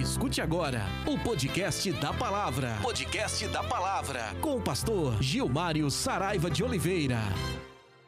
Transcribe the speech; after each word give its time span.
Escute 0.00 0.40
agora 0.40 0.86
o 1.06 1.18
podcast 1.18 1.92
da 1.92 2.10
palavra. 2.10 2.78
Podcast 2.80 3.46
da 3.48 3.62
palavra. 3.62 4.34
Com 4.40 4.56
o 4.56 4.62
pastor 4.62 5.22
Gilmário 5.22 5.90
Saraiva 5.90 6.50
de 6.50 6.64
Oliveira. 6.64 7.18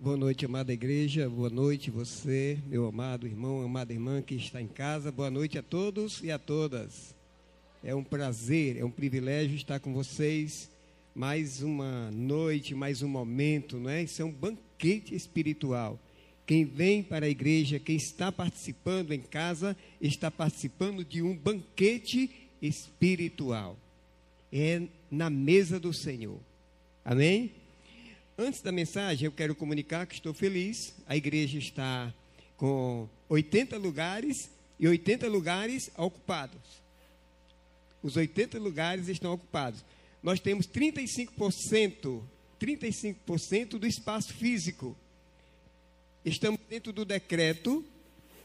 Boa 0.01 0.17
noite, 0.17 0.47
amada 0.47 0.73
igreja. 0.73 1.29
Boa 1.29 1.51
noite, 1.51 1.91
você, 1.91 2.59
meu 2.67 2.87
amado 2.87 3.27
irmão, 3.27 3.63
amada 3.63 3.93
irmã 3.93 4.23
que 4.23 4.35
está 4.35 4.59
em 4.59 4.69
casa. 4.69 5.13
Boa 5.13 5.31
noite 5.31 5.59
a 5.59 5.63
todos 5.63 6.23
e 6.23 6.30
a 6.30 6.39
todas. 6.39 7.14
É 7.84 7.95
um 7.95 8.02
prazer, 8.02 8.79
é 8.79 8.84
um 8.86 8.90
privilégio 8.90 9.54
estar 9.54 9.79
com 9.79 9.93
vocês. 9.93 10.70
Mais 11.14 11.62
uma 11.62 12.11
noite, 12.11 12.74
mais 12.74 13.02
um 13.02 13.09
momento, 13.09 13.77
não 13.77 13.90
é? 13.90 14.04
Isso 14.04 14.22
é 14.22 14.24
um 14.24 14.32
banquete 14.32 15.14
espiritual. 15.14 15.98
Quem 16.46 16.64
vem 16.64 17.02
para 17.02 17.27
a 17.27 17.29
igreja, 17.29 17.79
quem 17.79 17.96
está 17.96 18.32
participando 18.32 19.12
em 19.12 19.20
casa, 19.20 19.77
está 20.00 20.30
participando 20.30 21.04
de 21.04 21.22
um 21.22 21.36
banquete 21.36 22.30
espiritual. 22.60 23.77
É 24.52 24.83
na 25.10 25.30
mesa 25.30 25.78
do 25.78 25.95
Senhor. 25.95 26.38
Amém? 27.05 27.52
Antes 28.36 28.60
da 28.60 28.73
mensagem, 28.73 29.27
eu 29.27 29.33
quero 29.33 29.55
comunicar 29.55 30.06
que 30.06 30.14
estou 30.14 30.34
feliz. 30.34 30.95
A 31.06 31.16
igreja 31.16 31.59
está 31.59 32.12
com 32.56 33.09
80 33.28 33.77
lugares 33.78 34.50
e 34.78 34.88
80 34.88 35.28
lugares 35.28 35.91
ocupados. 35.97 36.83
Os 38.02 38.16
80 38.16 38.59
lugares 38.59 39.09
estão 39.09 39.33
ocupados. 39.33 39.84
Nós 40.22 40.41
temos 40.41 40.66
35%, 40.66 42.22
35% 42.61 43.69
do 43.78 43.86
espaço 43.86 44.33
físico. 44.34 44.97
Estamos 46.25 46.61
dentro 46.71 46.93
do 46.93 47.05
decreto, 47.05 47.85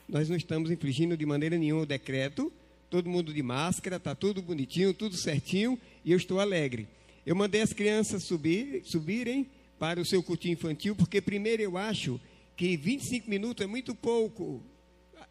nós 0.09 0.27
não 0.27 0.35
estamos 0.35 0.71
infringindo 0.71 1.15
de 1.15 1.27
maneira 1.27 1.59
nenhuma 1.59 1.83
o 1.83 1.85
decreto, 1.85 2.51
todo 2.89 3.07
mundo 3.07 3.31
de 3.31 3.43
máscara, 3.43 3.97
está 3.97 4.15
tudo 4.15 4.41
bonitinho, 4.41 4.95
tudo 4.95 5.15
certinho, 5.15 5.79
e 6.03 6.11
eu 6.11 6.17
estou 6.17 6.39
alegre. 6.39 6.87
Eu 7.23 7.35
mandei 7.35 7.61
as 7.61 7.73
crianças 7.73 8.23
subir, 8.23 8.81
subirem 8.83 9.47
para 9.77 10.01
o 10.01 10.05
seu 10.05 10.23
cultinho 10.23 10.53
infantil, 10.53 10.95
porque 10.95 11.21
primeiro 11.21 11.61
eu 11.61 11.77
acho 11.77 12.19
que 12.55 12.75
25 12.75 13.29
minutos 13.29 13.63
é 13.63 13.67
muito 13.67 13.93
pouco. 13.93 14.63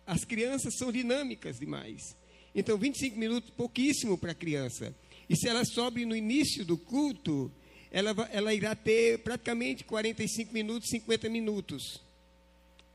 As 0.06 0.24
crianças 0.24 0.76
são 0.76 0.92
dinâmicas 0.92 1.58
demais. 1.58 2.16
Então, 2.54 2.78
25 2.78 3.18
minutos, 3.18 3.50
pouquíssimo 3.50 4.16
para 4.16 4.30
a 4.30 4.36
criança. 4.36 4.94
E 5.28 5.34
se 5.34 5.48
ela 5.48 5.64
sobe 5.64 6.06
no 6.06 6.14
início 6.14 6.64
do 6.64 6.78
culto, 6.78 7.50
ela, 7.90 8.14
ela 8.30 8.54
irá 8.54 8.76
ter 8.76 9.18
praticamente 9.18 9.82
45 9.82 10.52
minutos, 10.52 10.90
50 10.90 11.28
minutos. 11.28 12.05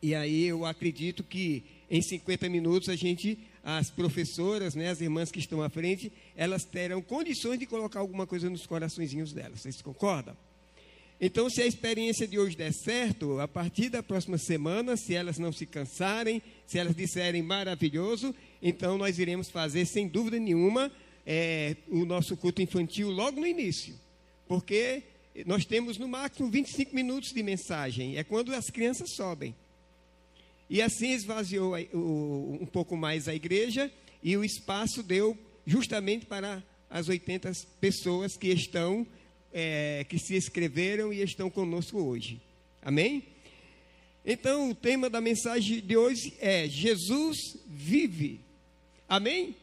E 0.02 0.16
aí 0.16 0.46
eu 0.46 0.66
acredito 0.66 1.24
que 1.24 1.64
em 1.90 2.02
50 2.02 2.50
minutos 2.50 2.90
a 2.90 2.96
gente, 2.96 3.38
as 3.64 3.92
professoras, 3.92 4.74
né, 4.74 4.90
as 4.90 5.02
irmãs 5.02 5.32
que 5.32 5.40
estão 5.40 5.62
à 5.62 5.70
frente, 5.70 6.12
elas 6.36 6.64
terão 6.64 7.02
condições 7.02 7.60
de 7.60 7.66
colocar 7.66 8.00
alguma 8.00 8.26
coisa 8.26 8.50
nos 8.50 8.66
coraçõezinhos 8.66 9.32
delas. 9.32 9.62
Vocês 9.62 9.82
concordam? 9.82 10.36
Então, 11.24 11.48
se 11.52 11.62
a 11.62 11.68
experiência 11.68 12.28
de 12.28 12.40
hoje 12.40 12.58
der 12.58 12.74
certo, 12.74 13.40
a 13.40 13.48
partir 13.48 13.90
da 13.90 14.02
próxima 14.02 14.40
semana, 14.40 14.98
se 14.98 15.14
elas 15.14 15.38
não 15.38 15.52
se 15.54 15.68
cansarem, 15.68 16.42
se 16.66 16.80
elas 16.80 16.96
disserem 16.96 17.44
maravilhoso, 17.44 18.34
então 18.60 18.98
nós 18.98 19.20
iremos 19.20 19.48
fazer, 19.48 19.86
sem 19.86 20.08
dúvida 20.08 20.40
nenhuma, 20.40 20.92
é, 21.24 21.76
o 21.90 22.06
nosso 22.06 22.36
culto 22.36 22.60
infantil 22.60 23.12
logo 23.12 23.40
no 23.40 23.46
início. 23.46 23.94
Porque 24.48 25.04
nós 25.46 25.64
temos 25.64 26.00
no 26.00 26.08
máximo 26.08 26.50
25 26.50 26.96
minutos 26.96 27.32
de 27.32 27.44
mensagem, 27.44 28.18
é 28.18 28.24
quando 28.24 28.52
as 28.56 28.72
crianças 28.72 29.12
sobem. 29.12 29.54
E 30.72 30.82
assim 30.82 31.12
esvaziou 31.12 31.76
um 31.94 32.66
pouco 32.66 32.96
mais 32.96 33.28
a 33.28 33.36
igreja 33.36 33.92
e 34.24 34.38
o 34.38 34.44
espaço 34.46 35.04
deu 35.04 35.38
justamente 35.68 36.26
para 36.26 36.64
as 36.90 37.10
80 37.10 37.52
pessoas 37.82 38.38
que 38.38 38.48
estão, 38.48 39.06
é, 39.52 40.06
que 40.08 40.18
se 40.18 40.38
inscreveram 40.38 41.12
e 41.12 41.22
estão 41.22 41.50
conosco 41.50 42.02
hoje. 42.02 42.40
Amém? 42.81 43.22
Então, 44.26 44.70
o 44.70 44.74
tema 44.74 45.10
da 45.10 45.20
mensagem 45.20 45.81
de 45.81 45.98
hoje 45.98 46.34
é: 46.40 46.70
Jesus 46.70 47.58
vive. 47.68 48.40
Amém? 49.10 49.54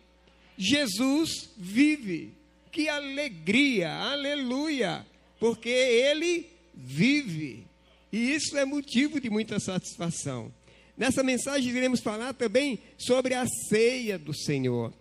Jesus 0.58 1.48
vive. 1.56 2.34
Que 2.70 2.86
alegria, 2.86 3.94
aleluia, 3.94 5.06
porque 5.40 5.70
Ele 5.70 6.50
vive. 6.74 7.66
E 8.12 8.34
isso 8.34 8.58
é 8.58 8.66
motivo 8.66 9.18
de 9.18 9.30
muita 9.30 9.58
satisfação. 9.58 10.52
Nessa 10.98 11.22
mensagem 11.22 11.70
iremos 11.70 12.00
falar 12.00 12.34
também 12.34 12.80
sobre 12.98 13.32
a 13.32 13.46
ceia 13.46 14.18
do 14.18 14.34
Senhor. 14.34 14.92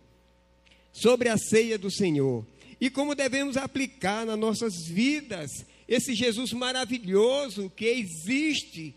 Sobre 0.93 1.27
a 1.27 1.37
ceia 1.37 1.75
do 1.75 1.89
Senhor. 1.89 2.45
E 2.79 2.87
como 2.87 3.15
devemos 3.15 3.57
aplicar 3.57 4.23
nas 4.23 4.37
nossas 4.37 4.73
vidas 4.87 5.49
esse 5.87 6.13
Jesus 6.13 6.53
maravilhoso 6.53 7.71
que 7.75 7.85
existe, 7.85 8.93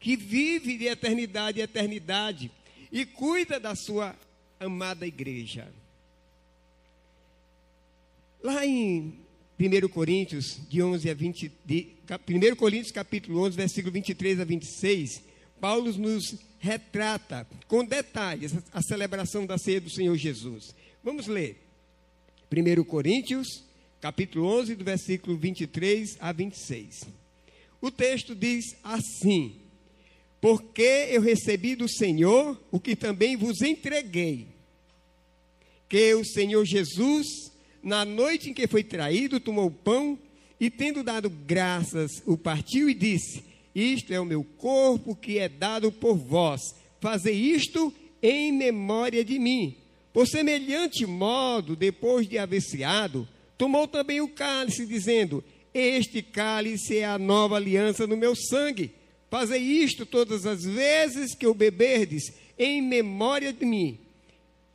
que 0.00 0.16
vive 0.16 0.76
de 0.76 0.86
eternidade 0.86 1.60
em 1.60 1.62
eternidade 1.62 2.50
e 2.90 3.06
cuida 3.06 3.60
da 3.60 3.76
sua 3.76 4.16
amada 4.58 5.06
igreja. 5.06 5.68
Lá 8.42 8.66
em 8.66 9.14
1 9.60 9.88
Coríntios, 9.88 10.58
de 10.68 10.82
11 10.82 11.10
a 11.10 11.14
20, 11.14 11.52
de, 11.64 11.88
1 12.10 12.56
Coríntios 12.56 12.90
capítulo 12.90 13.42
11, 13.42 13.56
versículo 13.56 13.92
23 13.92 14.40
a 14.40 14.44
26, 14.44 15.29
Paulo 15.60 15.92
nos 15.92 16.36
retrata 16.58 17.46
com 17.68 17.84
detalhes 17.84 18.54
a 18.72 18.80
celebração 18.80 19.44
da 19.44 19.58
ceia 19.58 19.80
do 19.80 19.90
Senhor 19.90 20.16
Jesus. 20.16 20.74
Vamos 21.04 21.26
ler. 21.26 21.60
1 22.50 22.82
Coríntios, 22.84 23.62
capítulo 24.00 24.46
11, 24.46 24.74
do 24.74 24.84
versículo 24.84 25.36
23 25.36 26.16
a 26.18 26.32
26. 26.32 27.04
O 27.80 27.90
texto 27.90 28.34
diz 28.34 28.74
assim: 28.82 29.56
Porque 30.40 31.08
eu 31.10 31.20
recebi 31.20 31.76
do 31.76 31.88
Senhor 31.88 32.60
o 32.70 32.80
que 32.80 32.96
também 32.96 33.36
vos 33.36 33.60
entreguei, 33.60 34.48
que 35.88 36.14
o 36.14 36.24
Senhor 36.24 36.64
Jesus, 36.64 37.52
na 37.82 38.04
noite 38.04 38.50
em 38.50 38.54
que 38.54 38.66
foi 38.66 38.82
traído, 38.82 39.38
tomou 39.38 39.66
o 39.66 39.70
pão 39.70 40.18
e, 40.58 40.68
tendo 40.70 41.02
dado 41.02 41.30
graças, 41.30 42.22
o 42.26 42.36
partiu 42.36 42.88
e 42.88 42.94
disse: 42.94 43.49
isto 43.74 44.12
é 44.12 44.20
o 44.20 44.24
meu 44.24 44.42
corpo 44.42 45.14
que 45.14 45.38
é 45.38 45.48
dado 45.48 45.92
por 45.92 46.16
vós. 46.16 46.74
Fazei 47.00 47.34
isto 47.34 47.92
em 48.22 48.52
memória 48.52 49.24
de 49.24 49.38
mim. 49.38 49.76
Por 50.12 50.26
semelhante 50.26 51.06
modo, 51.06 51.76
depois 51.76 52.28
de 52.28 52.36
haver 52.36 52.60
ceado, 52.60 53.28
tomou 53.56 53.86
também 53.86 54.20
o 54.20 54.28
cálice, 54.28 54.84
dizendo: 54.86 55.42
Este 55.72 56.20
cálice 56.20 56.98
é 56.98 57.04
a 57.04 57.18
nova 57.18 57.56
aliança 57.56 58.06
no 58.06 58.16
meu 58.16 58.34
sangue. 58.34 58.90
Fazei 59.30 59.62
isto 59.62 60.04
todas 60.04 60.44
as 60.44 60.64
vezes 60.64 61.34
que 61.34 61.46
o 61.46 61.54
beberdes, 61.54 62.32
em 62.58 62.82
memória 62.82 63.52
de 63.52 63.64
mim. 63.64 63.98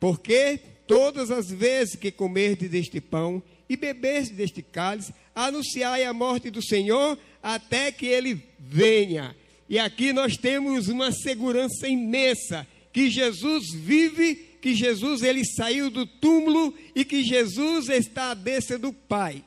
Porque 0.00 0.58
todas 0.86 1.30
as 1.30 1.50
vezes 1.50 1.96
que 1.96 2.10
comerdes 2.10 2.70
deste 2.70 3.00
pão 3.00 3.42
e 3.68 3.76
beberdes 3.76 4.30
deste 4.30 4.62
cálice, 4.62 5.12
anunciai 5.34 6.04
a 6.04 6.12
morte 6.12 6.50
do 6.50 6.62
Senhor 6.62 7.18
até 7.46 7.92
que 7.92 8.06
ele 8.06 8.42
venha. 8.58 9.36
E 9.68 9.78
aqui 9.78 10.12
nós 10.12 10.36
temos 10.36 10.88
uma 10.88 11.12
segurança 11.12 11.86
imensa 11.86 12.66
que 12.92 13.08
Jesus 13.08 13.72
vive, 13.72 14.34
que 14.60 14.74
Jesus 14.74 15.22
ele 15.22 15.44
saiu 15.44 15.88
do 15.88 16.04
túmulo 16.04 16.74
e 16.92 17.04
que 17.04 17.22
Jesus 17.22 17.88
está 17.88 18.32
à 18.32 18.34
destra 18.34 18.76
do 18.76 18.92
Pai. 18.92 19.44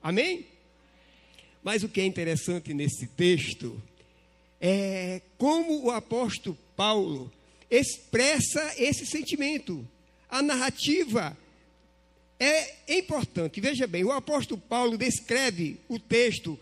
Amém? 0.00 0.46
Mas 1.64 1.82
o 1.82 1.88
que 1.88 2.00
é 2.00 2.04
interessante 2.04 2.72
nesse 2.72 3.08
texto 3.08 3.82
é 4.60 5.20
como 5.36 5.82
o 5.82 5.90
apóstolo 5.90 6.56
Paulo 6.76 7.32
expressa 7.68 8.72
esse 8.78 9.04
sentimento. 9.04 9.84
A 10.30 10.40
narrativa 10.42 11.36
é 12.38 12.96
importante. 12.98 13.60
Veja 13.60 13.88
bem, 13.88 14.04
o 14.04 14.12
apóstolo 14.12 14.60
Paulo 14.60 14.96
descreve 14.96 15.80
o 15.88 15.98
texto 15.98 16.56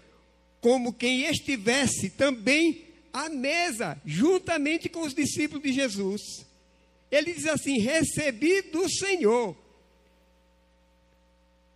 como 0.65 0.95
quem 0.95 1.27
estivesse 1.27 2.09
também 2.09 2.87
à 3.13 3.29
mesa, 3.29 4.01
juntamente 4.03 4.89
com 4.89 5.01
os 5.01 5.13
discípulos 5.13 5.63
de 5.63 5.75
Jesus. 5.75 6.47
Ele 7.11 7.35
diz 7.35 7.47
assim: 7.47 7.77
recebi 7.77 8.63
do 8.63 8.89
Senhor. 8.89 9.55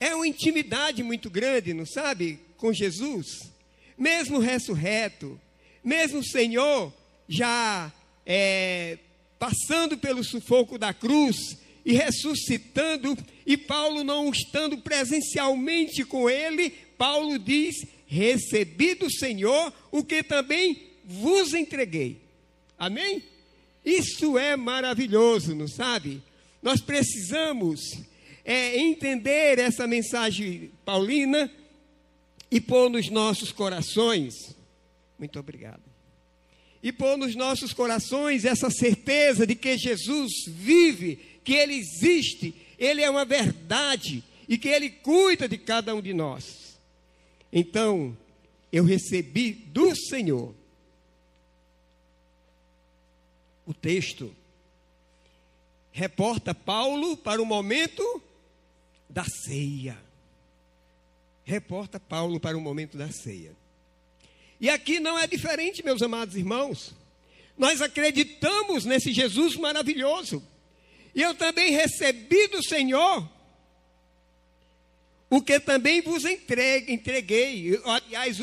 É 0.01 0.15
uma 0.15 0.27
intimidade 0.27 1.03
muito 1.03 1.29
grande, 1.29 1.75
não 1.75 1.85
sabe? 1.85 2.41
Com 2.57 2.73
Jesus. 2.73 3.53
Mesmo 3.99 4.39
ressurreto, 4.39 5.39
mesmo 5.85 6.21
o 6.21 6.25
Senhor 6.25 6.91
já 7.29 7.93
é, 8.25 8.97
passando 9.39 9.99
pelo 9.99 10.25
sufoco 10.25 10.79
da 10.79 10.95
cruz 10.95 11.59
e 11.85 11.93
ressuscitando, 11.93 13.19
e 13.45 13.55
Paulo 13.55 14.03
não 14.03 14.31
estando 14.31 14.79
presencialmente 14.79 16.07
com 16.07 16.31
ele, 16.31 16.88
Paulo 16.99 17.39
diz: 17.39 17.87
recebi 18.07 18.95
do 18.95 19.11
Senhor 19.11 19.73
o 19.93 20.03
que 20.05 20.23
também 20.23 20.83
vos 21.05 21.55
entreguei. 21.55 22.21
Amém? 22.77 23.23
Isso 23.85 24.37
é 24.37 24.57
maravilhoso, 24.57 25.55
não 25.55 25.69
sabe? 25.69 26.21
Nós 26.61 26.81
precisamos 26.81 27.81
é, 28.45 28.79
entender 28.79 29.59
essa 29.59 29.87
mensagem 29.87 30.71
paulina 30.85 31.51
e 32.51 32.61
pôr 32.61 32.91
nos 32.91 33.09
nossos 33.09 33.53
corações. 33.53 34.55
Muito 35.19 35.39
obrigado. 35.39 35.83
E 36.83 36.93
pôr 36.93 37.17
nos 37.17 37.35
nossos 37.35 37.73
corações 37.73 38.45
essa 38.45 38.71
certeza 38.71 39.47
de 39.47 39.55
que 39.55 39.77
Jesus 39.77 40.33
vive, 40.47 41.19
que 41.45 41.55
Ele 41.55 41.75
existe, 41.75 42.55
Ele 42.79 43.03
é 43.03 43.11
uma 43.11 43.25
verdade 43.25 44.23
e 44.49 44.57
que 44.57 44.69
Ele 44.69 44.91
cuida 44.91 45.49
de 45.49 45.59
cada 45.59 45.95
um 45.95 46.01
de 46.01 46.15
nós. 46.15 46.68
Então, 47.53 48.17
eu 48.73 48.85
recebi 48.85 49.53
do 49.53 49.95
Senhor 49.95 50.55
o 53.67 53.75
texto 53.75 54.35
reporta 55.99 56.55
Paulo 56.55 57.17
para 57.17 57.43
o 57.43 57.45
momento 57.45 58.23
da 59.11 59.25
ceia. 59.25 59.99
Reporta 61.45 61.99
Paulo 61.99 62.39
para 62.39 62.57
o 62.57 62.61
momento 62.61 62.97
da 62.97 63.11
ceia. 63.11 63.53
E 64.61 64.71
aqui 64.71 65.01
não 65.01 65.19
é 65.19 65.27
diferente, 65.27 65.85
meus 65.85 66.01
amados 66.01 66.37
irmãos. 66.37 66.95
Nós 67.57 67.83
acreditamos 67.83 68.85
nesse 68.85 69.13
Jesus 69.13 69.57
maravilhoso. 69.57 70.41
E 71.15 71.21
eu 71.21 71.35
também 71.35 71.73
recebi 71.73 72.47
do 72.47 72.63
Senhor 72.63 73.29
o 75.31 75.43
que 75.43 75.61
também 75.61 76.01
vos 76.01 76.25
entregue, 76.25 76.93
entreguei. 76.93 77.79
Aliás, 77.85 78.41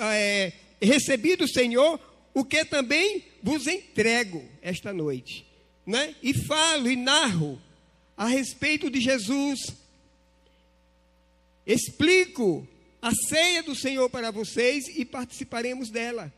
é, 0.00 0.52
recebi 0.80 1.36
do 1.36 1.48
Senhor 1.48 2.00
o 2.34 2.44
que 2.44 2.64
também 2.64 3.24
vos 3.42 3.66
entrego 3.66 4.44
esta 4.60 4.92
noite. 4.92 5.46
Né? 5.86 6.14
E 6.22 6.34
falo 6.34 6.90
e 6.90 6.96
narro 6.96 7.60
a 8.16 8.26
respeito 8.26 8.90
de 8.90 9.00
Jesus. 9.00 9.60
Explico 11.66 12.66
a 13.00 13.12
ceia 13.28 13.62
do 13.62 13.74
Senhor 13.74 14.10
para 14.10 14.30
vocês 14.30 14.88
e 14.88 15.04
participaremos 15.04 15.90
dela. 15.90 16.32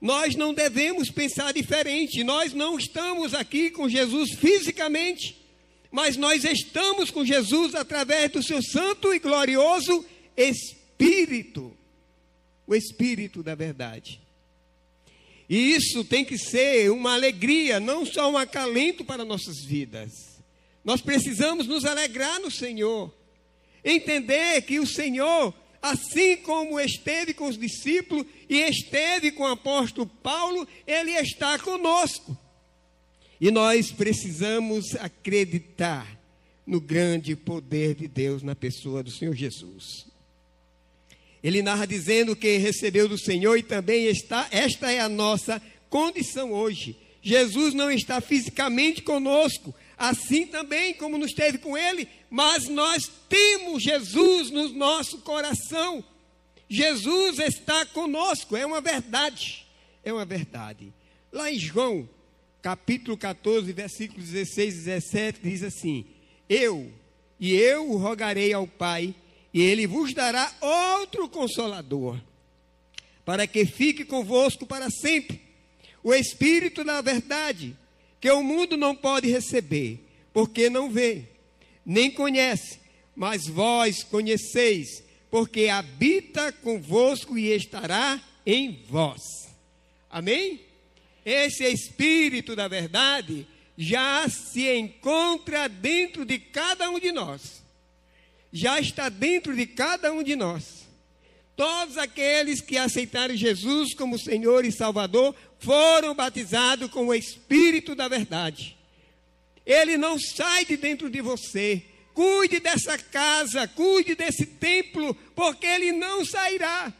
Nós 0.00 0.34
não 0.36 0.52
devemos 0.52 1.10
pensar 1.10 1.52
diferente. 1.52 2.22
Nós 2.24 2.52
não 2.52 2.78
estamos 2.78 3.32
aqui 3.32 3.70
com 3.70 3.88
Jesus 3.88 4.34
fisicamente, 4.34 5.36
mas 5.94 6.16
nós 6.16 6.42
estamos 6.42 7.08
com 7.08 7.24
Jesus 7.24 7.72
através 7.72 8.28
do 8.32 8.42
seu 8.42 8.60
santo 8.60 9.14
e 9.14 9.20
glorioso 9.20 10.04
Espírito 10.36 11.72
o 12.66 12.74
Espírito 12.74 13.44
da 13.44 13.54
verdade. 13.54 14.20
E 15.48 15.72
isso 15.72 16.04
tem 16.04 16.24
que 16.24 16.36
ser 16.36 16.90
uma 16.90 17.14
alegria, 17.14 17.78
não 17.78 18.04
só 18.04 18.28
um 18.28 18.36
acalento 18.36 19.04
para 19.04 19.24
nossas 19.24 19.62
vidas. 19.64 20.10
Nós 20.84 21.00
precisamos 21.00 21.68
nos 21.68 21.84
alegrar 21.84 22.40
no 22.40 22.50
Senhor, 22.50 23.14
entender 23.84 24.62
que 24.62 24.80
o 24.80 24.86
Senhor, 24.88 25.54
assim 25.80 26.38
como 26.38 26.80
esteve 26.80 27.34
com 27.34 27.46
os 27.46 27.56
discípulos 27.56 28.26
e 28.48 28.58
esteve 28.62 29.30
com 29.30 29.44
o 29.44 29.52
apóstolo 29.52 30.08
Paulo, 30.08 30.66
ele 30.88 31.12
está 31.12 31.56
conosco. 31.56 32.36
E 33.44 33.50
nós 33.50 33.92
precisamos 33.92 34.94
acreditar 34.94 36.18
no 36.66 36.80
grande 36.80 37.36
poder 37.36 37.94
de 37.94 38.08
Deus 38.08 38.42
na 38.42 38.54
pessoa 38.54 39.02
do 39.02 39.10
Senhor 39.10 39.34
Jesus. 39.34 40.06
Ele 41.42 41.60
narra 41.60 41.84
dizendo 41.84 42.34
que 42.34 42.56
recebeu 42.56 43.06
do 43.06 43.18
Senhor 43.18 43.58
e 43.58 43.62
também 43.62 44.06
está, 44.06 44.48
esta 44.50 44.90
é 44.90 44.98
a 45.00 45.10
nossa 45.10 45.60
condição 45.90 46.52
hoje. 46.52 46.96
Jesus 47.20 47.74
não 47.74 47.90
está 47.90 48.18
fisicamente 48.18 49.02
conosco, 49.02 49.74
assim 49.98 50.46
também 50.46 50.94
como 50.94 51.18
nos 51.18 51.34
teve 51.34 51.58
com 51.58 51.76
ele, 51.76 52.08
mas 52.30 52.66
nós 52.66 53.12
temos 53.28 53.82
Jesus 53.82 54.50
no 54.50 54.70
nosso 54.70 55.18
coração. 55.18 56.02
Jesus 56.66 57.38
está 57.40 57.84
conosco, 57.84 58.56
é 58.56 58.64
uma 58.64 58.80
verdade. 58.80 59.66
É 60.02 60.10
uma 60.10 60.24
verdade. 60.24 60.90
Lá 61.30 61.52
em 61.52 61.58
João, 61.58 62.08
capítulo 62.64 63.14
14, 63.14 63.70
versículos 63.74 64.30
16 64.30 64.74
e 64.74 64.78
17, 64.84 65.40
diz 65.42 65.62
assim: 65.62 66.06
Eu 66.48 66.90
e 67.38 67.52
eu 67.52 67.94
rogarei 67.98 68.54
ao 68.54 68.66
Pai 68.66 69.14
e 69.52 69.60
ele 69.60 69.86
vos 69.86 70.14
dará 70.14 70.50
outro 70.62 71.28
consolador, 71.28 72.18
para 73.22 73.46
que 73.46 73.66
fique 73.66 74.02
convosco 74.02 74.64
para 74.64 74.88
sempre. 74.88 75.42
O 76.02 76.14
Espírito 76.14 76.82
da 76.82 77.02
verdade, 77.02 77.76
que 78.18 78.30
o 78.30 78.42
mundo 78.42 78.78
não 78.78 78.96
pode 78.96 79.28
receber, 79.28 80.02
porque 80.32 80.70
não 80.70 80.90
vê, 80.90 81.24
nem 81.84 82.10
conhece, 82.10 82.80
mas 83.14 83.46
vós 83.46 84.02
conheceis, 84.02 85.04
porque 85.30 85.68
habita 85.68 86.50
convosco 86.50 87.36
e 87.36 87.50
estará 87.50 88.18
em 88.46 88.82
vós. 88.88 89.20
Amém? 90.08 90.73
Esse 91.24 91.64
Espírito 91.64 92.54
da 92.54 92.68
verdade 92.68 93.46
já 93.76 94.28
se 94.28 94.68
encontra 94.76 95.68
dentro 95.68 96.24
de 96.24 96.38
cada 96.38 96.90
um 96.90 96.98
de 96.98 97.10
nós 97.10 97.64
já 98.54 98.78
está 98.78 99.08
dentro 99.08 99.54
de 99.54 99.66
cada 99.66 100.12
um 100.12 100.22
de 100.22 100.36
nós. 100.36 100.86
Todos 101.56 101.98
aqueles 101.98 102.60
que 102.60 102.78
aceitaram 102.78 103.34
Jesus 103.34 103.94
como 103.94 104.16
Senhor 104.18 104.64
e 104.64 104.70
Salvador 104.70 105.34
foram 105.58 106.14
batizados 106.14 106.88
com 106.88 107.08
o 107.08 107.14
Espírito 107.14 107.96
da 107.96 108.06
Verdade. 108.06 108.76
Ele 109.66 109.96
não 109.96 110.20
sai 110.20 110.64
de 110.64 110.76
dentro 110.76 111.10
de 111.10 111.20
você. 111.20 111.82
Cuide 112.14 112.60
dessa 112.60 112.96
casa, 112.96 113.66
cuide 113.66 114.14
desse 114.14 114.46
templo, 114.46 115.16
porque 115.34 115.66
ele 115.66 115.90
não 115.90 116.24
sairá. 116.24 116.92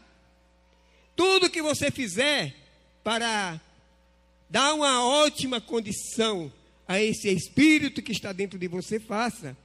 Tudo 1.15 1.49
que 1.49 1.61
você 1.61 1.89
fizer 1.89 2.53
para 3.01 3.61
dar 4.55 4.73
uma 4.73 5.05
ótima 5.05 5.59
condição 5.59 6.49
a 6.87 7.01
esse 7.01 7.27
Espírito 7.27 8.01
que 8.01 8.13
está 8.13 8.31
dentro 8.31 8.57
de 8.57 8.69
você, 8.69 9.01
faça. 9.01 9.57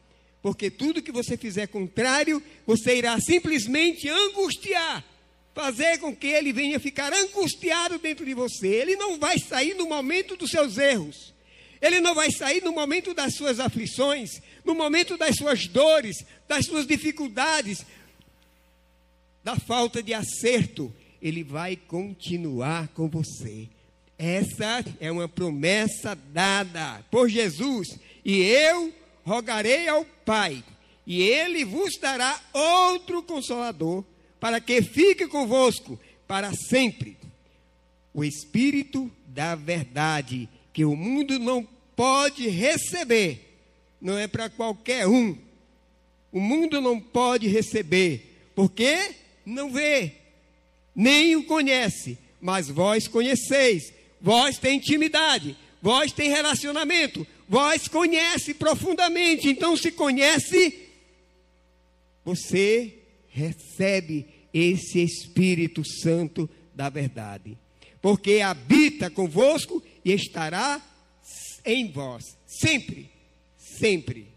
Porque 0.43 0.69
tudo 0.69 1.01
que 1.01 1.13
você 1.13 1.37
fizer 1.37 1.69
contrário, 1.69 2.43
você 2.67 2.97
irá 2.97 3.17
simplesmente 3.21 4.09
angustiar, 4.09 5.05
fazer 5.55 5.99
com 5.99 6.13
que 6.13 6.27
ele 6.27 6.53
venha 6.53 6.81
ficar 6.81 7.13
angustiado 7.13 8.01
dentro 8.01 8.27
de 8.27 8.35
você. 8.35 8.67
Ele 8.67 8.97
não 8.97 9.17
vai 9.17 9.39
sair 9.39 9.75
no 9.75 9.89
momento 9.89 10.37
dos 10.37 10.51
seus 10.51 10.77
erros. 10.77 11.33
Ele 11.81 12.01
não 12.01 12.13
vai 12.13 12.33
sair 12.33 12.61
no 12.61 12.73
momento 12.73 13.15
das 13.15 13.37
suas 13.37 13.61
aflições, 13.61 14.43
no 14.65 14.75
momento 14.75 15.17
das 15.17 15.37
suas 15.37 15.69
dores, 15.69 16.17
das 16.49 16.67
suas 16.67 16.85
dificuldades, 16.85 17.87
da 19.45 19.55
falta 19.55 20.03
de 20.03 20.13
acerto. 20.13 20.93
Ele 21.23 21.45
vai 21.45 21.77
continuar 21.77 22.89
com 22.89 23.09
você. 23.09 23.69
Essa 24.23 24.85
é 25.01 25.11
uma 25.11 25.27
promessa 25.27 26.15
dada 26.15 27.03
por 27.11 27.27
Jesus. 27.27 27.89
E 28.23 28.43
eu 28.43 28.93
rogarei 29.25 29.89
ao 29.89 30.05
Pai, 30.27 30.63
e 31.07 31.23
ele 31.23 31.65
vos 31.65 31.99
dará 31.99 32.39
outro 32.53 33.23
consolador, 33.23 34.05
para 34.39 34.61
que 34.61 34.83
fique 34.83 35.27
convosco 35.27 35.99
para 36.29 36.53
sempre. 36.53 37.17
O 38.13 38.23
Espírito 38.23 39.11
da 39.27 39.55
verdade, 39.55 40.51
que 40.71 40.85
o 40.85 40.95
mundo 40.95 41.39
não 41.39 41.67
pode 41.97 42.47
receber, 42.47 43.59
não 43.99 44.19
é 44.19 44.29
para 44.29 44.51
qualquer 44.51 45.09
um. 45.09 45.35
O 46.31 46.39
mundo 46.39 46.79
não 46.79 47.01
pode 47.01 47.49
receber, 47.49 48.51
porque 48.55 49.15
não 49.47 49.73
vê, 49.73 50.13
nem 50.95 51.37
o 51.37 51.45
conhece, 51.45 52.19
mas 52.39 52.69
vós 52.69 53.09
conheceis, 53.09 53.99
vós 54.21 54.59
tem 54.59 54.77
intimidade, 54.77 55.57
vós 55.83 56.13
tem 56.13 56.29
relacionamento, 56.29 57.27
Vós 57.51 57.89
conhece 57.89 58.55
profundamente, 58.55 59.49
então 59.49 59.77
se 59.77 59.91
conhece, 59.91 60.87
você 62.25 62.97
recebe 63.29 64.25
esse 64.55 65.01
Espírito 65.01 65.83
Santo 65.85 66.49
da 66.73 66.89
verdade, 66.89 67.59
porque 68.01 68.41
habita 68.41 69.11
convosco 69.11 69.83
e 70.05 70.13
estará 70.13 70.81
em 71.65 71.91
vós, 71.91 72.23
sempre, 72.47 73.11
sempre. 73.59 74.29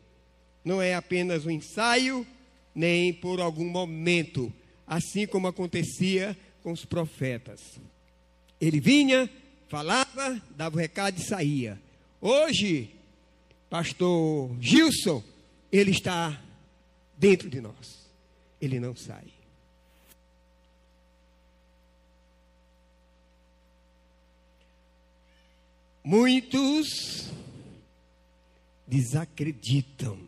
Não 0.66 0.82
é 0.82 0.96
apenas 0.96 1.46
um 1.46 1.52
ensaio, 1.52 2.26
nem 2.74 3.14
por 3.14 3.40
algum 3.40 3.70
momento, 3.70 4.52
assim 4.88 5.28
como 5.28 5.46
acontecia 5.46 6.36
com 6.64 6.72
os 6.72 6.84
profetas. 6.84 7.62
Ele 8.60 8.80
vinha, 8.80 9.30
falava, 9.74 10.40
dava 10.56 10.76
o 10.76 10.80
recado 10.80 11.20
e 11.20 11.24
saía. 11.24 11.82
Hoje, 12.22 12.92
pastor 13.72 14.56
Gilson, 14.62 15.24
ele 15.72 15.90
está 15.90 16.40
dentro 17.18 17.50
de 17.50 17.60
nós. 17.60 18.08
Ele 18.62 18.80
não 18.80 18.96
sai. 18.96 19.26
Muitos 26.04 27.32
desacreditam. 28.86 30.20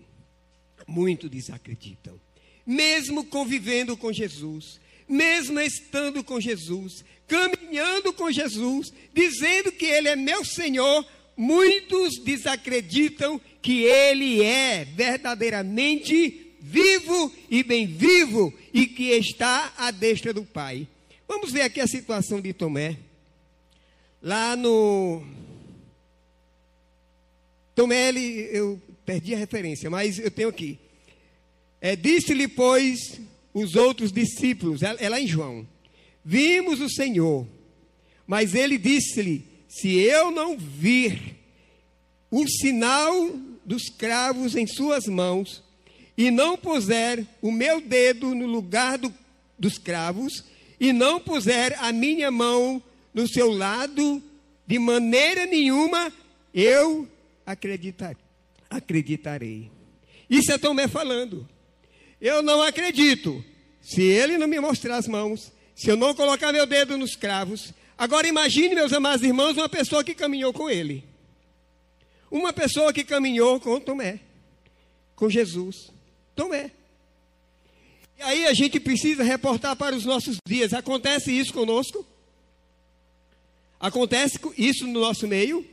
Muito 0.88 1.30
desacreditam. 1.30 2.20
Mesmo 2.66 3.24
convivendo 3.24 3.96
com 3.96 4.12
Jesus, 4.12 4.82
mesmo 5.08 5.60
estando 5.60 6.24
com 6.24 6.40
Jesus, 6.40 7.04
caminhando 7.28 8.14
com 8.14 8.32
Jesus, 8.32 8.92
dizendo 9.14 9.72
que 9.72 9.86
Ele 9.86 10.10
é 10.10 10.16
meu 10.16 10.44
Senhor, 10.44 11.06
muitos 11.36 12.20
desacreditam 12.24 13.40
que 13.62 13.84
Ele 13.84 14.44
é 14.44 14.86
verdadeiramente 14.86 16.54
vivo 16.60 17.32
e 17.50 17.64
bem 17.64 17.86
vivo 17.86 18.54
e 18.74 18.88
que 18.88 19.12
está 19.12 19.74
à 19.78 19.92
destra 19.92 20.34
do 20.34 20.44
Pai. 20.44 20.88
Vamos 21.28 21.52
ver 21.52 21.62
aqui 21.62 21.80
a 21.80 21.88
situação 21.88 22.42
de 22.42 22.54
Tomé. 22.54 22.98
Lá 24.22 24.56
no. 24.56 25.24
Tomé, 27.76 28.10
ele, 28.10 28.50
eu 28.52 28.82
perdi 29.06 29.36
a 29.36 29.38
referência, 29.38 29.90
mas 29.90 30.18
eu 30.18 30.32
tenho 30.32 30.50
aqui. 30.50 30.80
É, 31.80 31.96
Disse-lhe, 31.96 32.48
pois, 32.48 33.20
os 33.56 33.78
outros 33.78 34.12
discípulos, 34.12 34.84
é, 34.84 34.94
é 35.00 35.08
lá 35.08 35.20
em 35.20 35.26
João: 35.26 35.66
Vimos 36.24 36.82
o 36.82 36.90
Senhor, 36.90 37.48
mas 38.28 38.54
ele 38.54 38.78
disse-lhe: 38.78 39.46
Se 39.70 39.96
eu 39.96 40.30
não 40.30 40.58
vir 40.58 41.38
o 42.30 42.46
sinal 42.48 43.32
dos 43.66 43.88
cravos 43.90 44.58
em 44.58 44.68
suas 44.68 45.06
mãos, 45.06 45.64
e 46.18 46.30
não 46.30 46.58
puser 46.58 47.26
o 47.42 47.50
meu 47.50 47.80
dedo 47.80 48.36
no 48.36 48.46
lugar 48.46 48.98
do, 48.98 49.14
dos 49.58 49.78
cravos, 49.78 50.44
e 50.78 50.92
não 50.92 51.18
puser 51.22 51.78
a 51.80 51.94
minha 51.94 52.30
mão 52.30 52.84
no 53.14 53.26
seu 53.26 53.50
lado, 53.50 54.22
de 54.68 54.78
maneira 54.78 55.46
nenhuma 55.46 56.12
eu 56.54 57.08
acreditar, 57.46 58.18
acreditarei. 58.70 59.72
Isso 60.30 60.52
é 60.52 60.58
Tomé 60.58 60.90
falando. 60.90 61.48
Eu 62.25 62.41
não 62.41 62.63
acredito. 62.63 63.46
Se 63.84 64.01
ele 64.01 64.36
não 64.36 64.48
me 64.48 64.60
mostrar 64.60 64.98
as 64.98 65.08
mãos, 65.08 65.51
se 65.75 65.91
eu 65.91 65.96
não 65.96 66.15
colocar 66.15 66.51
meu 66.51 66.65
dedo 66.65 66.98
nos 66.98 67.15
cravos. 67.15 67.72
Agora 67.96 68.27
imagine, 68.27 68.74
meus 68.74 68.91
amados 68.91 69.24
irmãos, 69.24 69.55
uma 69.55 69.70
pessoa 69.70 70.03
que 70.03 70.15
caminhou 70.15 70.51
com 70.51 70.67
ele. 70.67 71.03
Uma 72.32 72.51
pessoa 72.51 72.91
que 72.91 73.03
caminhou 73.03 73.60
com 73.60 73.79
Tomé, 73.79 74.22
com 75.15 75.29
Jesus. 75.29 75.91
Tomé. 76.36 76.72
E 78.17 78.24
aí 78.24 78.48
a 78.48 78.55
gente 78.55 78.79
precisa 78.79 79.22
reportar 79.22 79.75
para 79.75 79.96
os 79.96 80.03
nossos 80.03 80.38
dias. 80.48 80.74
Acontece 80.74 81.32
isso 81.32 81.53
conosco? 81.53 82.03
Acontece 83.79 84.39
isso 84.58 84.88
no 84.88 85.00
nosso 85.00 85.27
meio? 85.27 85.63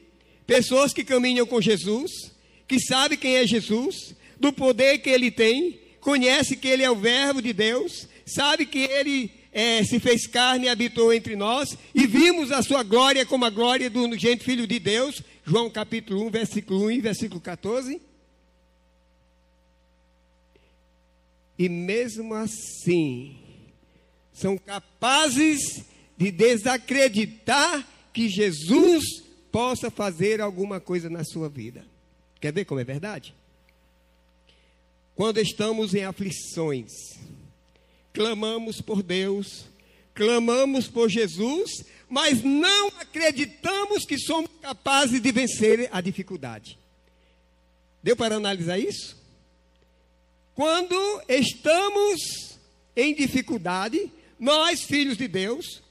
Pessoas 0.47 0.92
que 0.92 1.02
caminham 1.02 1.47
com 1.47 1.62
Jesus, 1.62 2.30
que 2.68 2.78
sabem 2.78 3.16
quem 3.16 3.37
é 3.37 3.47
Jesus, 3.47 4.14
do 4.38 4.52
poder 4.52 4.99
que 4.99 5.09
ele 5.09 5.30
tem, 5.30 5.80
conhece 6.02 6.56
que 6.56 6.68
ele 6.68 6.82
é 6.82 6.90
o 6.90 6.97
Verbo 6.97 7.40
de 7.40 7.54
Deus, 7.54 8.06
sabe 8.26 8.66
que 8.66 8.80
ele 8.80 9.30
é, 9.52 9.82
se 9.85 9.99
fez 10.00 10.26
carne 10.26 10.66
e 10.66 10.68
habitou 10.68 11.12
entre 11.12 11.37
nós, 11.37 11.78
e 11.94 12.06
vimos 12.06 12.50
a 12.50 12.61
sua 12.62 12.82
glória 12.82 13.25
como 13.25 13.44
a 13.44 13.50
glória 13.50 13.88
do 13.88 14.18
gente 14.18 14.44
filho 14.44 14.66
de 14.66 14.78
Deus, 14.78 15.23
João 15.47 15.71
capítulo 15.71 16.26
1, 16.26 16.30
versículo 16.30 16.85
1 16.87 16.90
e 16.90 17.00
versículo 17.00 17.40
14. 17.40 18.02
E 21.59 21.68
mesmo 21.68 22.35
assim, 22.35 23.37
são 24.32 24.59
capazes 24.59 25.85
de 26.16 26.32
desacreditar 26.32 27.87
que 28.12 28.28
Jesus 28.28 29.04
possa 29.52 29.90
fazer 29.90 30.40
alguma 30.40 30.80
coisa 30.80 31.09
na 31.09 31.23
sua 31.23 31.49
vida. 31.49 31.85
Quer 32.40 32.52
ver 32.52 32.64
como 32.64 32.80
é 32.80 32.85
verdade? 32.85 33.35
Quando 35.14 35.38
estamos 35.38 35.95
em 35.95 36.04
aflições, 36.04 36.90
clamamos 38.12 38.81
por 38.81 39.02
Deus, 39.02 39.66
clamamos 40.14 40.88
por 40.88 41.09
Jesus, 41.09 41.85
mas 42.09 42.42
não 42.42 42.88
acreditamos 43.00 44.04
que 44.04 44.19
somos 44.19 44.50
capazes 44.61 45.21
de 45.21 45.33
vencer 45.33 45.88
a 45.92 46.00
dificuldade. 46.00 46.78
Deu 48.02 48.16
para 48.16 48.37
analisar 48.37 48.78
isso? 48.78 49.16
Quando 50.54 51.23
estamos 51.28 52.59
em 52.97 53.14
dificuldade, 53.14 54.11
nós, 54.38 54.83
filhos 54.83 55.16
de 55.16 55.28
Deus, 55.28 55.83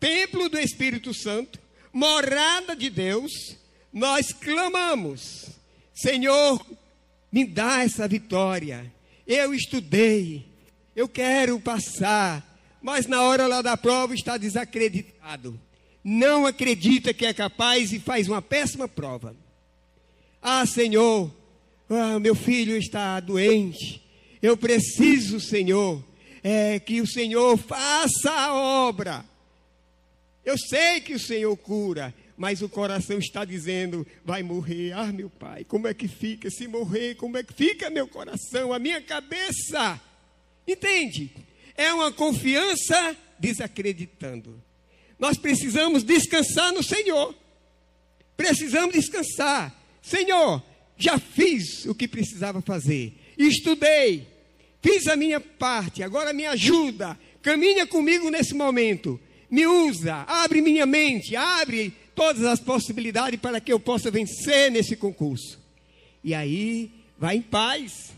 templo 0.00 0.48
do 0.48 0.58
Espírito 0.58 1.14
Santo, 1.14 1.58
morada 1.92 2.74
de 2.76 2.90
Deus, 2.90 3.56
nós 3.92 4.32
clamamos: 4.32 5.46
Senhor, 5.94 6.60
me 7.30 7.44
dá 7.44 7.82
essa 7.82 8.06
vitória. 8.06 8.92
Eu 9.26 9.52
estudei, 9.54 10.46
eu 10.94 11.08
quero 11.08 11.58
passar, 11.60 12.58
mas 12.80 13.06
na 13.06 13.22
hora 13.22 13.46
lá 13.46 13.62
da 13.62 13.76
prova 13.76 14.14
está 14.14 14.36
desacreditado. 14.36 15.60
Não 16.02 16.46
acredita 16.46 17.12
que 17.12 17.26
é 17.26 17.34
capaz 17.34 17.92
e 17.92 17.98
faz 17.98 18.28
uma 18.28 18.40
péssima 18.40 18.86
prova. 18.86 19.36
Ah, 20.40 20.64
Senhor, 20.64 21.34
ah, 21.90 22.18
meu 22.20 22.34
filho 22.34 22.76
está 22.76 23.18
doente. 23.18 24.02
Eu 24.40 24.56
preciso, 24.56 25.40
Senhor, 25.40 26.04
é 26.42 26.78
que 26.78 27.00
o 27.00 27.06
Senhor 27.06 27.56
faça 27.58 28.30
a 28.30 28.54
obra. 28.54 29.24
Eu 30.44 30.56
sei 30.56 31.00
que 31.00 31.14
o 31.14 31.18
Senhor 31.18 31.56
cura, 31.56 32.14
mas 32.36 32.60
o 32.60 32.68
coração 32.68 33.18
está 33.18 33.44
dizendo: 33.44 34.06
vai 34.24 34.42
morrer. 34.42 34.92
Ah, 34.92 35.12
meu 35.12 35.30
pai, 35.30 35.64
como 35.64 35.88
é 35.88 35.94
que 35.94 36.06
fica 36.06 36.50
se 36.50 36.68
morrer? 36.68 37.14
Como 37.14 37.36
é 37.36 37.42
que 37.42 37.52
fica 37.52 37.88
meu 37.88 38.06
coração, 38.06 38.72
a 38.72 38.78
minha 38.78 39.00
cabeça? 39.00 40.00
Entende? 40.66 41.30
É 41.76 41.92
uma 41.92 42.12
confiança 42.12 43.16
desacreditando. 43.38 44.62
Nós 45.18 45.38
precisamos 45.38 46.02
descansar 46.02 46.72
no 46.72 46.82
Senhor. 46.82 47.34
Precisamos 48.36 48.94
descansar. 48.94 49.74
Senhor, 50.02 50.62
já 50.98 51.18
fiz 51.18 51.86
o 51.86 51.94
que 51.94 52.06
precisava 52.06 52.60
fazer. 52.60 53.14
Estudei. 53.38 54.26
Fiz 54.82 55.06
a 55.06 55.16
minha 55.16 55.40
parte. 55.40 56.02
Agora 56.02 56.32
me 56.32 56.46
ajuda. 56.46 57.18
Caminha 57.42 57.86
comigo 57.86 58.30
nesse 58.30 58.54
momento. 58.54 59.18
Me 59.50 59.66
usa. 59.66 60.24
Abre 60.28 60.60
minha 60.60 60.84
mente. 60.84 61.34
Abre 61.34 61.94
todas 62.16 62.42
as 62.44 62.58
possibilidades 62.58 63.38
para 63.38 63.60
que 63.60 63.72
eu 63.72 63.78
possa 63.78 64.10
vencer 64.10 64.72
nesse 64.72 64.96
concurso. 64.96 65.60
E 66.24 66.34
aí, 66.34 66.90
vai 67.18 67.36
em 67.36 67.42
paz. 67.42 68.12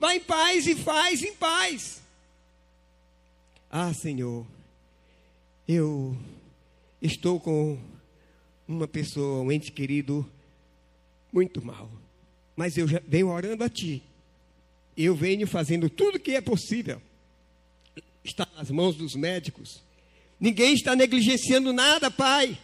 Vai 0.00 0.16
em 0.16 0.20
paz 0.20 0.66
e 0.66 0.74
faz 0.74 1.22
em 1.22 1.34
paz. 1.34 2.02
Ah, 3.70 3.92
Senhor, 3.92 4.46
eu 5.68 6.16
estou 7.00 7.38
com 7.38 7.78
uma 8.66 8.88
pessoa, 8.88 9.42
um 9.42 9.52
ente 9.52 9.70
querido, 9.70 10.28
muito 11.32 11.64
mal. 11.64 11.90
Mas 12.56 12.76
eu 12.76 12.88
já 12.88 13.00
venho 13.06 13.28
orando 13.28 13.62
a 13.62 13.68
Ti. 13.68 14.02
Eu 14.96 15.14
venho 15.14 15.46
fazendo 15.46 15.90
tudo 15.90 16.18
que 16.18 16.32
é 16.32 16.40
possível. 16.40 17.02
Está 18.24 18.48
nas 18.56 18.70
mãos 18.70 18.96
dos 18.96 19.14
médicos. 19.14 19.82
Ninguém 20.40 20.72
está 20.74 20.96
negligenciando 20.96 21.72
nada, 21.72 22.10
Pai. 22.10 22.58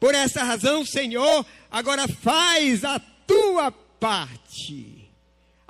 Por 0.00 0.14
essa 0.14 0.42
razão, 0.42 0.84
Senhor, 0.84 1.46
agora 1.70 2.08
faz 2.08 2.84
a 2.84 2.98
tua 2.98 3.70
parte 3.70 5.00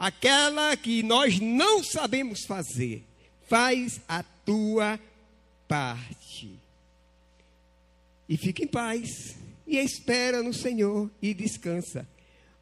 aquela 0.01 0.75
que 0.79 1.03
nós 1.03 1.39
não 1.39 1.85
sabemos 1.85 2.47
fazer, 2.47 3.05
faz 3.47 4.01
a 4.09 4.23
tua 4.23 4.99
parte. 5.69 6.51
E 8.27 8.39
fica 8.39 8.65
em 8.65 8.67
paz, 8.67 9.37
e 9.67 9.77
espera 9.77 10.43
no 10.43 10.55
Senhor 10.55 11.11
e 11.21 11.35
descansa. 11.35 12.09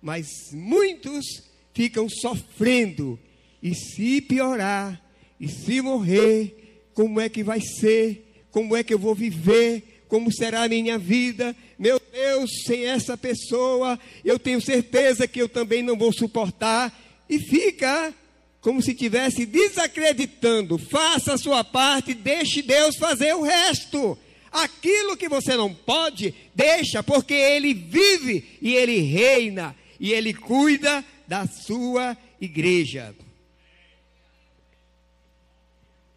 Mas 0.03 0.27
muitos 0.53 1.25
ficam 1.73 2.09
sofrendo, 2.09 3.17
e 3.63 3.73
se 3.73 4.21
piorar, 4.21 5.01
e 5.39 5.49
se 5.49 5.81
morrer, 5.81 6.83
como 6.93 7.21
é 7.21 7.29
que 7.29 7.45
vai 7.45 7.61
ser? 7.61 8.25
Como 8.51 8.75
é 8.75 8.83
que 8.83 8.93
eu 8.93 8.99
vou 8.99 9.15
viver? 9.15 9.88
Como 10.09 10.33
será 10.33 10.63
a 10.63 10.69
minha 10.69 10.99
vida? 10.99 11.55
Meu 11.79 12.01
Deus, 12.13 12.51
sem 12.65 12.87
essa 12.87 13.17
pessoa, 13.17 13.99
eu 14.25 14.39
tenho 14.39 14.61
certeza 14.61 15.29
que 15.29 15.41
eu 15.41 15.49
também 15.49 15.83
não 15.83 15.97
vou 15.97 16.13
suportar 16.13 16.93
e 17.29 17.39
fica 17.39 18.13
como 18.61 18.83
se 18.83 18.93
estivesse 18.93 19.47
desacreditando. 19.47 20.79
Faça 20.79 21.35
a 21.35 21.39
sua 21.39 21.63
parte, 21.63 22.15
deixe 22.15 22.63
Deus 22.63 22.97
fazer 22.97 23.35
o 23.35 23.43
resto. 23.43 24.19
Aquilo 24.51 25.17
que 25.17 25.29
você 25.29 25.57
não 25.57 25.73
pode, 25.73 26.35
deixa, 26.55 27.03
porque 27.03 27.35
Ele 27.35 27.75
vive 27.75 28.59
e 28.63 28.75
Ele 28.75 29.01
reina 29.01 29.77
e 30.01 30.13
Ele 30.13 30.33
cuida 30.33 31.05
da 31.27 31.47
sua 31.47 32.17
igreja. 32.41 33.15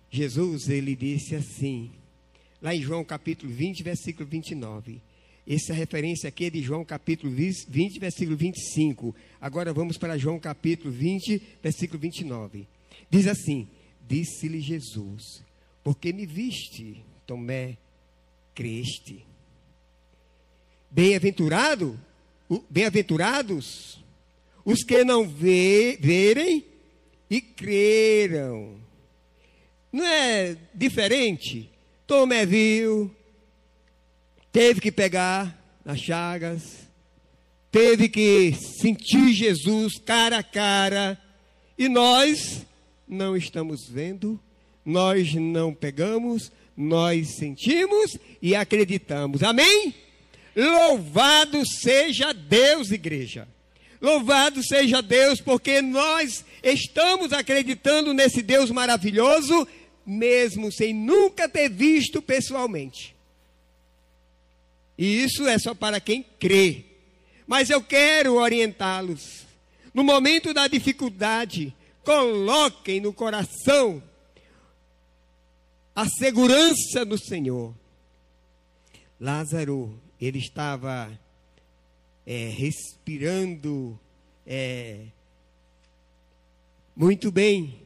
Jesus, 0.10 0.68
ele 0.68 0.94
disse 0.94 1.36
assim, 1.36 1.90
lá 2.62 2.75
em 2.75 2.82
João 2.82 3.03
capítulo 3.03 3.51
20, 3.51 3.84
versículo 3.84 4.27
29. 4.30 5.01
Essa 5.48 5.74
referência 5.74 6.30
aqui 6.30 6.46
é 6.46 6.50
de 6.50 6.62
João 6.62 6.86
capítulo 6.86 7.34
20, 7.34 8.00
versículo 8.00 8.38
25. 8.38 9.15
Agora 9.39 9.74
vamos 9.74 9.98
para 9.98 10.18
João 10.18 10.39
capítulo 10.39 10.91
20, 10.91 11.41
versículo 11.63 12.00
29. 12.00 12.68
Diz 13.10 13.27
assim: 13.27 13.68
Disse-lhe 14.08 14.60
Jesus: 14.60 15.44
Porque 15.84 16.13
me 16.13 16.25
viste, 16.25 17.03
Tomé, 17.25 17.77
creste. 18.53 19.25
Bem-aventurado, 20.91 22.00
bem-aventurados 22.70 24.01
os 24.63 24.84
que 24.84 25.03
não 25.03 25.27
vê, 25.27 25.98
verem 26.00 26.63
e 27.30 27.41
creram. 27.41 28.75
Não 29.91 30.06
é 30.06 30.56
diferente? 30.74 31.71
Tomé 32.12 32.46
viu, 32.46 33.10
teve 34.51 34.82
que 34.82 34.91
pegar 34.91 35.58
nas 35.86 35.98
chagas, 35.98 36.89
teve 37.72 38.10
que 38.10 38.53
sentir 38.53 39.32
Jesus 39.32 39.98
cara 39.98 40.39
a 40.39 40.44
cara, 40.44 41.18
e 41.77 41.88
nós 41.88 42.65
não 43.08 43.38
estamos 43.38 43.88
vendo, 43.88 44.38
nós 44.86 45.34
não 45.36 45.74
pegamos, 45.74 46.51
nós 46.75 47.38
sentimos 47.38 48.18
e 48.41 48.58
acreditamos. 48.58 49.41
Amém? 49.41 49.96
Louvado 50.53 51.65
seja 51.65 52.34
Deus, 52.34 52.91
igreja. 52.91 53.48
Louvado 54.01 54.62
seja 54.62 55.01
Deus, 55.01 55.39
porque 55.39 55.82
nós 55.82 56.44
estamos 56.62 57.32
acreditando 57.32 58.13
nesse 58.13 58.41
Deus 58.41 58.70
maravilhoso, 58.70 59.65
mesmo 60.12 60.72
sem 60.72 60.94
nunca 60.94 61.48
ter 61.48 61.70
visto 61.70 62.22
pessoalmente. 62.22 63.15
E 64.98 65.24
isso 65.24 65.48
é 65.48 65.58
só 65.58 65.74
para 65.74 66.00
quem 66.00 66.24
crê. 66.39 66.86
Mas 67.48 67.70
eu 67.70 67.82
quero 67.82 68.36
orientá-los. 68.36 69.46
No 69.94 70.03
momento 70.03 70.53
da 70.53 70.68
dificuldade, 70.68 71.74
coloquem 72.03 73.00
no 73.00 73.13
coração 73.13 74.03
a 75.96 76.08
segurança 76.08 77.03
no 77.06 77.18
Senhor. 77.18 77.74
Lázaro, 79.20 80.00
ele 80.20 80.39
estava 80.39 81.12
é, 82.25 82.48
respirando 82.50 84.00
é, 84.46 85.06
muito 86.96 87.32
bem 87.32 87.82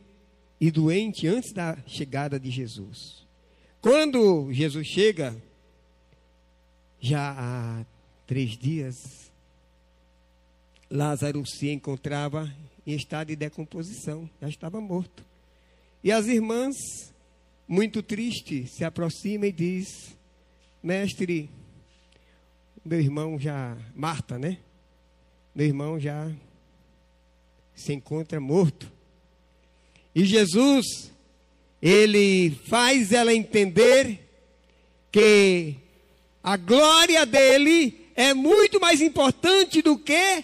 e 0.60 0.72
doente 0.72 1.28
antes 1.28 1.54
da 1.54 1.78
chegada 1.86 2.40
de 2.40 2.50
Jesus. 2.50 3.26
Quando 3.82 4.52
Jesus 4.52 4.88
chega, 4.88 5.36
já 7.00 7.36
há 7.38 7.86
três 8.26 8.58
dias, 8.58 9.32
Lázaro 10.90 11.46
se 11.46 11.70
encontrava 11.70 12.52
em 12.86 12.96
estado 12.96 13.28
de 13.28 13.36
decomposição, 13.36 14.30
já 14.42 14.48
estava 14.48 14.80
morto. 14.80 15.26
E 16.04 16.12
as 16.12 16.28
irmãs, 16.28 16.76
muito 17.68 18.02
tristes, 18.02 18.72
se 18.72 18.84
aproximam 18.84 19.48
e 19.48 19.52
diz: 19.52 20.16
Mestre, 20.82 21.50
meu 22.84 23.00
irmão 23.00 23.40
já, 23.40 23.76
Marta, 23.96 24.38
né? 24.38 24.60
Meu 25.54 25.66
irmão 25.66 26.00
já 26.00 26.32
se 27.74 27.94
encontra 27.94 28.40
morto. 28.40 28.95
E 30.16 30.24
Jesus, 30.24 31.12
ele 31.82 32.52
faz 32.68 33.12
ela 33.12 33.34
entender 33.34 34.20
que 35.12 35.76
a 36.42 36.56
glória 36.56 37.26
dele 37.26 38.10
é 38.16 38.34
muito 38.34 38.80
mais 38.80 39.02
importante 39.02 39.82
do 39.82 39.98
que 39.98 40.44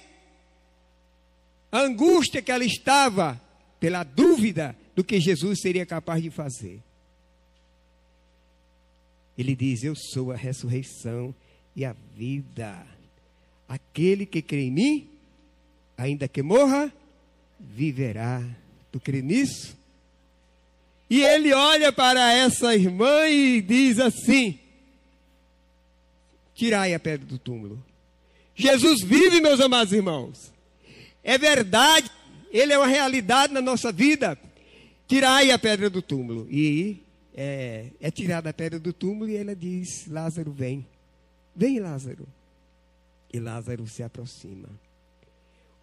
a 1.72 1.80
angústia 1.80 2.42
que 2.42 2.52
ela 2.52 2.66
estava 2.66 3.42
pela 3.80 4.04
dúvida 4.04 4.76
do 4.94 5.04
que 5.04 5.22
Jesus 5.22 5.62
seria 5.62 5.86
capaz 5.86 6.22
de 6.22 6.30
fazer. 6.30 6.80
Ele 9.38 9.56
diz: 9.56 9.84
Eu 9.84 9.96
sou 9.96 10.32
a 10.32 10.36
ressurreição 10.36 11.34
e 11.76 11.86
a 11.86 11.96
vida. 12.16 12.86
Aquele 13.68 14.26
que 14.26 14.42
crê 14.42 14.64
em 14.64 14.72
mim, 14.72 15.10
ainda 15.98 16.28
que 16.28 16.42
morra, 16.42 16.92
viverá. 17.58 18.44
Tu 18.92 19.00
crê 19.00 19.22
nisso? 19.22 19.78
E 21.10 21.22
ele 21.24 21.54
olha 21.54 21.92
para 21.92 22.34
essa 22.34 22.76
irmã 22.76 23.28
e 23.28 23.62
diz 23.62 24.00
assim: 24.00 24.60
tirai 26.56 26.94
a 26.94 27.00
pedra 27.00 27.26
do 27.26 27.38
túmulo. 27.38 27.84
Jesus 28.56 29.02
vive, 29.04 29.42
meus 29.42 29.60
amados 29.60 29.94
irmãos. 29.94 30.52
É 31.24 31.38
verdade, 31.38 32.10
ele 32.52 32.74
é 32.74 32.78
uma 32.78 32.88
realidade 32.88 33.54
na 33.54 33.62
nossa 33.62 33.92
vida. 33.92 34.38
Tirai 35.08 35.52
a 35.52 35.60
pedra 35.60 35.90
do 35.90 36.02
túmulo. 36.02 36.48
E 36.50 37.02
é, 37.34 37.88
é 38.00 38.12
tirada 38.12 38.50
a 38.50 38.54
pedra 38.54 38.80
do 38.80 38.94
túmulo 38.94 39.30
e 39.30 39.36
ela 39.36 39.56
diz: 39.56 40.08
Lázaro, 40.08 40.52
vem. 40.52 40.86
Vem, 41.56 41.80
Lázaro. 41.80 42.28
E 43.34 43.40
Lázaro 43.40 43.88
se 43.88 44.04
aproxima. 44.04 44.70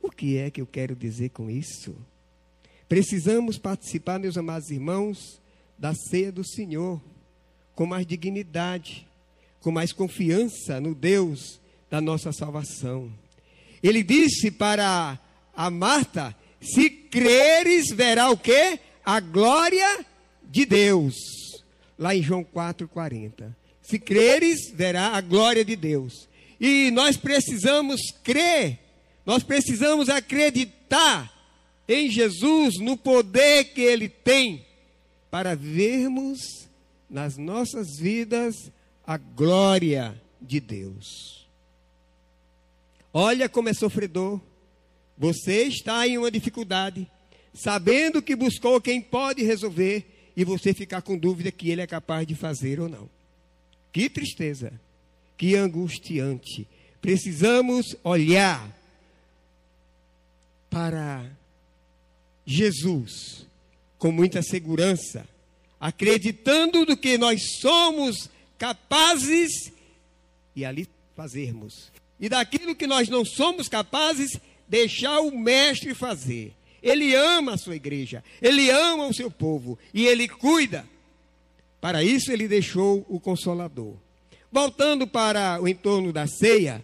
O 0.00 0.10
que 0.10 0.38
é 0.38 0.50
que 0.50 0.60
eu 0.60 0.66
quero 0.66 0.94
dizer 0.94 1.30
com 1.30 1.50
isso? 1.50 1.94
Precisamos 2.88 3.58
participar, 3.58 4.18
meus 4.18 4.38
amados 4.38 4.70
irmãos, 4.70 5.40
da 5.78 5.94
ceia 5.94 6.32
do 6.32 6.42
Senhor 6.42 7.00
com 7.74 7.86
mais 7.86 8.06
dignidade, 8.06 9.06
com 9.60 9.70
mais 9.70 9.92
confiança 9.92 10.80
no 10.80 10.94
Deus 10.94 11.60
da 11.90 12.00
nossa 12.00 12.32
salvação. 12.32 13.12
Ele 13.82 14.02
disse 14.02 14.50
para 14.50 15.18
a 15.54 15.70
Marta: 15.70 16.34
se 16.60 16.88
creres, 16.88 17.90
verá 17.90 18.30
o 18.30 18.36
que? 18.36 18.80
A 19.04 19.20
glória 19.20 20.04
de 20.42 20.64
Deus. 20.64 21.14
Lá 21.98 22.16
em 22.16 22.22
João 22.22 22.44
4,40. 22.44 23.54
Se 23.82 23.98
creres, 23.98 24.70
verá 24.72 25.08
a 25.08 25.20
glória 25.20 25.64
de 25.64 25.76
Deus. 25.76 26.28
E 26.60 26.90
nós 26.90 27.16
precisamos 27.16 28.00
crer, 28.24 28.78
nós 29.24 29.42
precisamos 29.42 30.08
acreditar 30.08 31.37
em 31.88 32.10
Jesus, 32.10 32.78
no 32.78 32.96
poder 32.96 33.72
que 33.72 33.80
Ele 33.80 34.08
tem, 34.08 34.66
para 35.30 35.56
vermos 35.56 36.68
nas 37.08 37.36
nossas 37.38 37.98
vidas 37.98 38.70
a 39.06 39.16
glória 39.16 40.20
de 40.40 40.60
Deus. 40.60 41.48
Olha 43.12 43.48
como 43.48 43.70
é 43.70 43.74
sofredor. 43.74 44.38
Você 45.16 45.62
está 45.64 46.06
em 46.06 46.18
uma 46.18 46.30
dificuldade, 46.30 47.10
sabendo 47.54 48.22
que 48.22 48.36
buscou 48.36 48.80
quem 48.80 49.00
pode 49.00 49.42
resolver, 49.42 50.06
e 50.36 50.44
você 50.44 50.72
ficar 50.72 51.02
com 51.02 51.18
dúvida 51.18 51.50
que 51.50 51.68
ele 51.68 51.80
é 51.80 51.86
capaz 51.86 52.24
de 52.24 52.36
fazer 52.36 52.78
ou 52.78 52.88
não. 52.88 53.10
Que 53.92 54.08
tristeza, 54.08 54.72
que 55.36 55.56
angustiante. 55.56 56.64
Precisamos 57.00 57.96
olhar 58.04 58.70
para 60.70 61.28
Jesus 62.48 63.46
com 63.98 64.10
muita 64.10 64.40
segurança, 64.40 65.28
acreditando 65.78 66.86
do 66.86 66.96
que 66.96 67.18
nós 67.18 67.58
somos 67.60 68.30
capazes 68.56 69.70
e 70.56 70.64
ali 70.64 70.88
fazermos. 71.14 71.92
E 72.18 72.28
daquilo 72.28 72.74
que 72.74 72.86
nós 72.86 73.08
não 73.08 73.24
somos 73.24 73.68
capazes, 73.68 74.38
deixar 74.66 75.20
o 75.20 75.36
mestre 75.36 75.94
fazer. 75.94 76.54
Ele 76.82 77.14
ama 77.14 77.54
a 77.54 77.58
sua 77.58 77.76
igreja, 77.76 78.24
ele 78.40 78.70
ama 78.70 79.08
o 79.08 79.14
seu 79.14 79.30
povo 79.30 79.78
e 79.92 80.06
ele 80.06 80.26
cuida. 80.26 80.86
Para 81.80 82.02
isso 82.02 82.32
ele 82.32 82.48
deixou 82.48 83.04
o 83.08 83.20
consolador. 83.20 83.94
Voltando 84.50 85.06
para 85.06 85.60
o 85.60 85.68
entorno 85.68 86.12
da 86.12 86.26
ceia, 86.26 86.82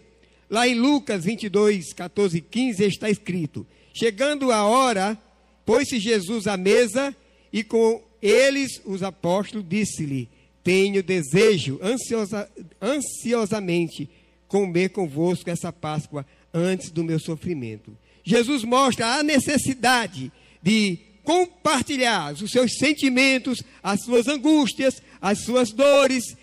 lá 0.49 0.67
em 0.67 0.75
Lucas 0.75 1.25
22, 1.25 1.91
14 1.93 2.37
e 2.37 2.41
15 2.41 2.83
está 2.83 3.09
escrito: 3.09 3.65
Chegando 3.93 4.51
a 4.51 4.63
hora, 4.65 5.19
pôs-se 5.65 5.99
Jesus 5.99 6.47
à 6.47 6.55
mesa 6.55 7.15
e 7.51 7.63
com 7.63 8.03
eles 8.21 8.81
os 8.85 9.03
apóstolos 9.03 9.65
disse-lhe: 9.67 10.29
tenho 10.63 11.03
desejo 11.03 11.79
ansiosa, 11.83 12.49
ansiosamente 12.81 14.09
comer 14.47 14.89
convosco 14.89 15.49
essa 15.49 15.71
Páscoa 15.71 16.25
antes 16.51 16.89
do 16.89 17.03
meu 17.03 17.19
sofrimento. 17.19 17.95
Jesus 18.23 18.63
mostra 18.63 19.15
a 19.15 19.23
necessidade 19.23 20.31
de 20.63 20.97
compartilhar 21.23 22.33
os 22.33 22.49
seus 22.49 22.77
sentimentos, 22.77 23.61
as 23.83 24.01
suas 24.03 24.27
angústias, 24.27 25.01
as 25.21 25.39
suas 25.39 25.71
dores 25.71 26.35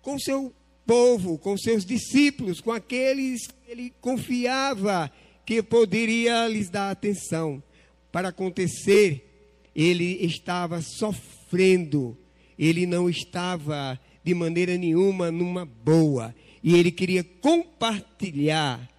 com 0.00 0.18
seu 0.18 0.54
povo, 0.86 1.36
com 1.36 1.58
seus 1.58 1.84
discípulos, 1.84 2.60
com 2.62 2.72
aqueles 2.72 3.46
que 3.46 3.70
ele 3.70 3.92
confiava 4.00 5.12
que 5.44 5.62
poderia 5.62 6.48
lhes 6.48 6.70
dar 6.70 6.90
atenção. 6.90 7.62
Para 8.16 8.28
acontecer, 8.28 9.28
ele 9.74 10.24
estava 10.24 10.80
sofrendo 10.80 12.16
ele 12.58 12.86
não 12.86 13.10
estava 13.10 14.00
de 14.24 14.32
maneira 14.32 14.78
nenhuma 14.78 15.30
numa 15.30 15.66
boa. 15.66 16.34
e 16.64 16.74
ele 16.74 16.90
queria 16.90 17.22
compartilhar. 17.42 18.90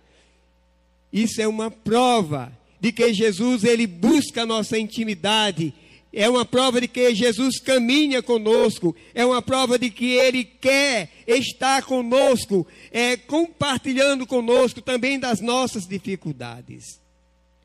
Isso 1.12 1.41
é 1.41 1.47
uma 1.47 1.71
prova 1.71 2.56
de 2.80 2.91
que 2.91 3.12
Jesus 3.12 3.63
ele 3.63 3.88
busca 3.88 4.43
a 4.43 4.45
nossa 4.45 4.77
intimidade. 4.77 5.73
É 6.13 6.30
uma 6.30 6.45
prova 6.45 6.80
de 6.80 6.88
que 6.88 7.15
Jesus 7.15 7.60
caminha 7.60 8.21
conosco, 8.21 8.95
é 9.15 9.25
uma 9.25 9.41
prova 9.41 9.80
de 9.80 9.89
que 9.89 10.12
Ele 10.12 10.43
quer 10.43 11.10
estar 11.25 11.82
conosco, 11.82 12.67
é, 12.91 13.17
compartilhando 13.17 14.27
conosco 14.27 14.80
também 14.80 15.17
das 15.17 15.41
nossas 15.41 15.88
dificuldades. 15.88 16.99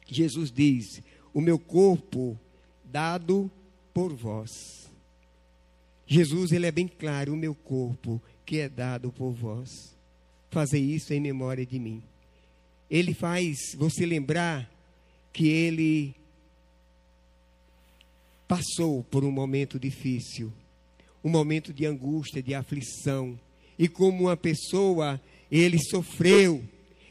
Jesus 0.09 0.51
diz: 0.51 1.03
O 1.33 1.41
meu 1.41 1.59
corpo 1.59 2.39
dado 2.85 3.51
por 3.95 4.15
vós. 4.15 4.91
Jesus, 6.07 6.53
ele 6.53 6.67
é 6.67 6.71
bem 6.71 6.87
claro: 6.87 7.33
O 7.33 7.37
meu 7.37 7.55
corpo 7.55 8.21
que 8.45 8.59
é 8.59 8.69
dado 8.69 9.11
por 9.11 9.33
vós. 9.33 9.95
Fazer 10.51 10.79
isso 10.79 11.15
em 11.15 11.21
memória 11.21 11.65
de 11.65 11.79
mim. 11.79 12.03
Ele 12.91 13.15
faz 13.15 13.75
você 13.75 14.05
lembrar 14.05 14.71
que 15.33 15.49
ele 15.49 16.15
passou 18.47 19.03
por 19.05 19.25
um 19.25 19.31
momento 19.31 19.79
difícil, 19.79 20.53
um 21.25 21.31
momento 21.31 21.73
de 21.73 21.87
angústia, 21.87 22.43
de 22.43 22.55
aflição, 22.55 23.41
e 23.79 23.89
como 23.89 24.25
uma 24.25 24.37
pessoa, 24.37 25.19
ele 25.51 25.79
sofreu, 25.79 26.63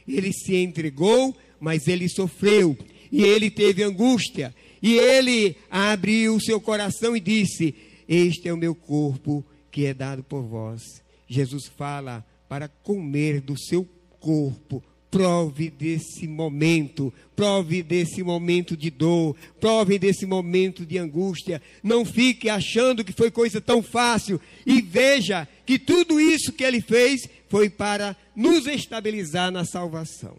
ele 0.07 0.31
se 0.31 0.55
entregou, 0.55 1.35
mas 1.59 1.87
ele 1.87 2.07
sofreu, 2.07 2.77
e 3.11 3.23
ele 3.23 3.49
teve 3.49 3.83
angústia, 3.83 4.53
e 4.81 4.97
ele 4.97 5.55
abriu 5.69 6.35
o 6.35 6.41
seu 6.41 6.59
coração 6.59 7.15
e 7.15 7.19
disse: 7.19 7.75
Este 8.07 8.47
é 8.47 8.53
o 8.53 8.57
meu 8.57 8.73
corpo 8.73 9.45
que 9.71 9.85
é 9.85 9.93
dado 9.93 10.23
por 10.23 10.43
vós. 10.43 10.81
Jesus 11.27 11.67
fala 11.77 12.25
para 12.47 12.67
comer 12.67 13.41
do 13.41 13.57
seu 13.57 13.87
corpo, 14.19 14.83
Prove 15.11 15.69
desse 15.69 16.25
momento, 16.25 17.13
prove 17.35 17.83
desse 17.83 18.23
momento 18.23 18.77
de 18.77 18.89
dor, 18.89 19.35
prove 19.59 19.99
desse 19.99 20.25
momento 20.25 20.85
de 20.85 20.97
angústia. 20.97 21.61
Não 21.83 22.05
fique 22.05 22.47
achando 22.47 23.03
que 23.03 23.11
foi 23.11 23.29
coisa 23.29 23.59
tão 23.59 23.83
fácil 23.83 24.39
e 24.65 24.81
veja 24.81 25.45
que 25.65 25.77
tudo 25.77 26.17
isso 26.17 26.53
que 26.53 26.63
ele 26.63 26.79
fez 26.79 27.27
foi 27.49 27.69
para 27.69 28.15
nos 28.33 28.65
estabilizar 28.67 29.51
na 29.51 29.65
salvação. 29.65 30.37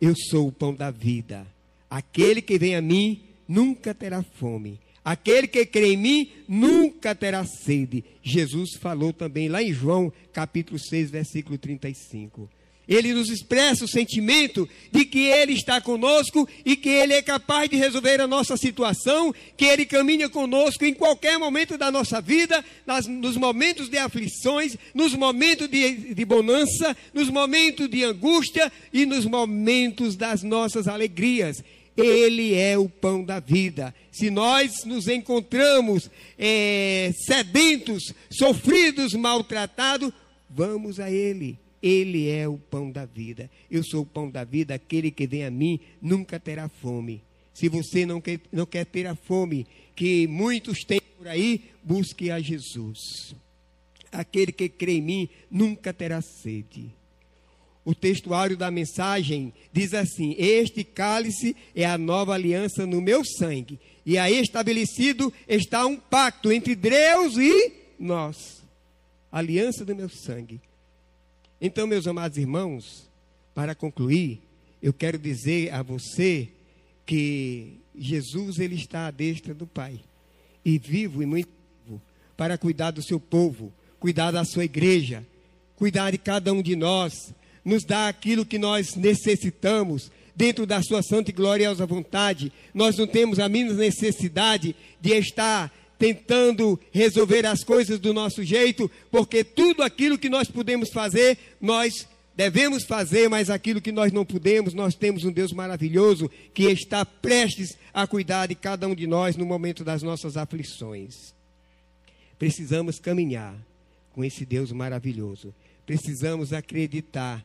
Eu 0.00 0.14
sou 0.16 0.48
o 0.48 0.52
pão 0.52 0.74
da 0.74 0.90
vida. 0.90 1.46
Aquele 1.90 2.40
que 2.40 2.58
vem 2.58 2.76
a 2.76 2.80
mim 2.80 3.22
nunca 3.48 3.94
terá 3.94 4.22
fome. 4.22 4.78
Aquele 5.04 5.48
que 5.48 5.64
crê 5.64 5.94
em 5.94 5.96
mim 5.96 6.30
nunca 6.46 7.14
terá 7.14 7.44
sede. 7.44 8.04
Jesus 8.22 8.76
falou 8.78 9.12
também 9.12 9.48
lá 9.48 9.62
em 9.62 9.72
João, 9.72 10.12
capítulo 10.32 10.78
6, 10.78 11.10
versículo 11.10 11.56
35. 11.56 12.48
Ele 12.88 13.12
nos 13.12 13.28
expressa 13.28 13.84
o 13.84 13.88
sentimento 13.88 14.66
de 14.90 15.04
que 15.04 15.26
Ele 15.26 15.52
está 15.52 15.78
conosco 15.78 16.48
e 16.64 16.74
que 16.74 16.88
Ele 16.88 17.12
é 17.12 17.20
capaz 17.20 17.68
de 17.68 17.76
resolver 17.76 18.20
a 18.20 18.26
nossa 18.26 18.56
situação, 18.56 19.34
que 19.56 19.66
Ele 19.66 19.84
caminha 19.84 20.28
conosco 20.28 20.84
em 20.86 20.94
qualquer 20.94 21.38
momento 21.38 21.76
da 21.76 21.90
nossa 21.90 22.20
vida, 22.20 22.64
nas, 22.86 23.06
nos 23.06 23.36
momentos 23.36 23.90
de 23.90 23.98
aflições, 23.98 24.76
nos 24.94 25.14
momentos 25.14 25.68
de, 25.68 26.14
de 26.14 26.24
bonança, 26.24 26.96
nos 27.12 27.28
momentos 27.28 27.90
de 27.90 28.02
angústia 28.04 28.72
e 28.90 29.04
nos 29.04 29.26
momentos 29.26 30.16
das 30.16 30.42
nossas 30.42 30.88
alegrias. 30.88 31.62
Ele 31.94 32.54
é 32.54 32.78
o 32.78 32.88
pão 32.88 33.24
da 33.24 33.40
vida. 33.40 33.94
Se 34.12 34.30
nós 34.30 34.84
nos 34.84 35.08
encontramos 35.08 36.08
é, 36.38 37.12
sedentos, 37.26 38.14
sofridos, 38.30 39.12
maltratados, 39.14 40.12
vamos 40.48 41.00
a 41.00 41.10
Ele. 41.10 41.58
Ele 41.82 42.28
é 42.28 42.48
o 42.48 42.58
pão 42.58 42.90
da 42.90 43.04
vida. 43.04 43.50
Eu 43.70 43.82
sou 43.82 44.02
o 44.02 44.06
pão 44.06 44.30
da 44.30 44.44
vida, 44.44 44.74
aquele 44.74 45.10
que 45.10 45.26
vem 45.26 45.44
a 45.44 45.50
mim 45.50 45.80
nunca 46.00 46.38
terá 46.40 46.68
fome. 46.68 47.22
Se 47.54 47.68
você 47.68 48.06
não 48.06 48.20
quer, 48.20 48.40
não 48.52 48.66
quer 48.66 48.84
ter 48.86 49.06
a 49.06 49.14
fome 49.14 49.66
que 49.94 50.26
muitos 50.26 50.84
têm 50.84 51.00
por 51.16 51.26
aí, 51.26 51.62
busque 51.82 52.30
a 52.30 52.40
Jesus. 52.40 53.34
Aquele 54.12 54.52
que 54.52 54.68
crê 54.68 54.92
em 54.94 55.02
mim 55.02 55.28
nunca 55.50 55.92
terá 55.92 56.20
sede 56.20 56.98
o 57.88 57.94
textuário 57.94 58.54
da 58.54 58.70
mensagem 58.70 59.50
diz 59.72 59.94
assim: 59.94 60.34
Este 60.36 60.84
cálice 60.84 61.56
é 61.74 61.86
a 61.86 61.96
nova 61.96 62.34
aliança 62.34 62.86
no 62.86 63.00
meu 63.00 63.24
sangue, 63.24 63.80
e 64.04 64.18
aí 64.18 64.38
estabelecido 64.38 65.32
está 65.48 65.86
um 65.86 65.96
pacto 65.96 66.52
entre 66.52 66.74
Deus 66.74 67.38
e 67.38 67.72
nós 67.98 68.62
aliança 69.32 69.86
do 69.86 69.96
meu 69.96 70.10
sangue. 70.10 70.60
Então, 71.60 71.88
meus 71.88 72.06
amados 72.06 72.38
irmãos, 72.38 73.10
para 73.52 73.74
concluir, 73.74 74.40
eu 74.80 74.92
quero 74.92 75.18
dizer 75.18 75.74
a 75.74 75.82
você 75.82 76.48
que 77.04 77.80
Jesus 77.96 78.60
ele 78.60 78.76
está 78.76 79.08
à 79.08 79.10
destra 79.10 79.52
do 79.52 79.66
Pai 79.66 79.98
e 80.64 80.78
vivo 80.78 81.20
e 81.20 81.26
muito 81.26 81.48
vivo 81.84 82.00
para 82.36 82.56
cuidar 82.56 82.92
do 82.92 83.02
seu 83.02 83.18
povo, 83.18 83.72
cuidar 83.98 84.30
da 84.30 84.44
sua 84.44 84.64
igreja, 84.64 85.26
cuidar 85.74 86.12
de 86.12 86.18
cada 86.18 86.52
um 86.52 86.62
de 86.62 86.76
nós, 86.76 87.34
nos 87.64 87.84
dá 87.84 88.06
aquilo 88.08 88.46
que 88.46 88.58
nós 88.58 88.94
necessitamos, 88.94 90.12
dentro 90.36 90.64
da 90.64 90.80
sua 90.80 91.02
santa 91.02 91.30
e 91.30 91.34
gloriosa 91.34 91.84
vontade. 91.84 92.52
Nós 92.72 92.96
não 92.96 93.08
temos 93.08 93.40
a 93.40 93.48
mínima 93.48 93.74
necessidade 93.74 94.76
de 95.00 95.10
estar 95.14 95.72
tentando 95.98 96.78
resolver 96.92 97.44
as 97.44 97.64
coisas 97.64 97.98
do 97.98 98.14
nosso 98.14 98.42
jeito, 98.44 98.90
porque 99.10 99.42
tudo 99.42 99.82
aquilo 99.82 100.18
que 100.18 100.28
nós 100.28 100.48
podemos 100.48 100.90
fazer, 100.90 101.36
nós 101.60 102.06
devemos 102.36 102.84
fazer, 102.84 103.28
mas 103.28 103.50
aquilo 103.50 103.80
que 103.80 103.90
nós 103.90 104.12
não 104.12 104.24
podemos, 104.24 104.72
nós 104.74 104.94
temos 104.94 105.24
um 105.24 105.32
Deus 105.32 105.52
maravilhoso 105.52 106.30
que 106.54 106.64
está 106.64 107.04
prestes 107.04 107.76
a 107.92 108.06
cuidar 108.06 108.46
de 108.46 108.54
cada 108.54 108.86
um 108.86 108.94
de 108.94 109.06
nós 109.06 109.36
no 109.36 109.44
momento 109.44 109.82
das 109.82 110.02
nossas 110.02 110.36
aflições. 110.36 111.34
Precisamos 112.38 113.00
caminhar 113.00 113.56
com 114.12 114.24
esse 114.24 114.44
Deus 114.44 114.70
maravilhoso. 114.70 115.52
Precisamos 115.84 116.52
acreditar 116.52 117.44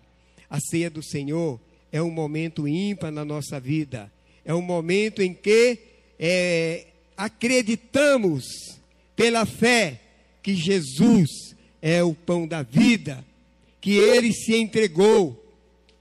a 0.50 0.60
ceia 0.60 0.90
do 0.90 1.02
Senhor 1.02 1.60
é 1.94 2.02
um 2.02 2.10
momento 2.10 2.68
ímpar 2.68 3.12
na 3.12 3.24
nossa 3.24 3.60
vida. 3.60 4.12
É 4.44 4.54
um 4.54 4.64
momento 4.64 5.22
em 5.22 5.32
que 5.32 5.78
é, 6.20 6.88
acreditamos 7.18 8.46
pela 9.16 9.46
fé 9.46 10.02
que 10.42 10.56
Jesus 10.56 11.56
é 11.82 12.04
o 12.04 12.14
pão 12.14 12.48
da 12.48 12.64
vida, 12.64 13.24
que 13.80 13.92
ele 13.92 14.34
se 14.34 14.56
entregou, 14.56 15.44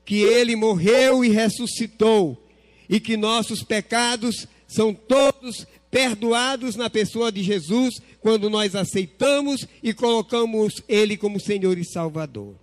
que 0.04 0.20
ele 0.20 0.56
morreu 0.56 1.24
e 1.24 1.28
ressuscitou, 1.28 2.40
e 2.88 2.98
que 3.00 3.16
nossos 3.16 3.62
pecados 3.62 4.46
são 4.66 4.94
todos 4.94 5.66
perdoados 5.90 6.76
na 6.76 6.88
pessoa 6.88 7.30
de 7.30 7.42
Jesus 7.42 8.00
quando 8.20 8.48
nós 8.48 8.74
aceitamos 8.74 9.66
e 9.82 9.92
colocamos 9.92 10.82
ele 10.88 11.16
como 11.16 11.40
Senhor 11.40 11.76
e 11.76 11.84
Salvador 11.84 12.54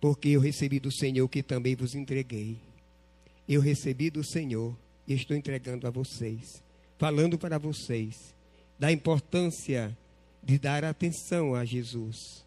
porque 0.00 0.30
eu 0.30 0.40
recebi 0.40 0.80
do 0.80 0.90
Senhor 0.90 1.28
que 1.28 1.42
também 1.42 1.76
vos 1.76 1.94
entreguei. 1.94 2.56
Eu 3.46 3.60
recebi 3.60 4.08
do 4.08 4.24
Senhor 4.24 4.74
e 5.10 5.14
estou 5.14 5.36
entregando 5.36 5.88
a 5.88 5.90
vocês, 5.90 6.62
falando 6.96 7.36
para 7.36 7.58
vocês 7.58 8.32
da 8.78 8.92
importância 8.92 9.96
de 10.40 10.56
dar 10.56 10.84
atenção 10.84 11.52
a 11.52 11.64
Jesus, 11.64 12.44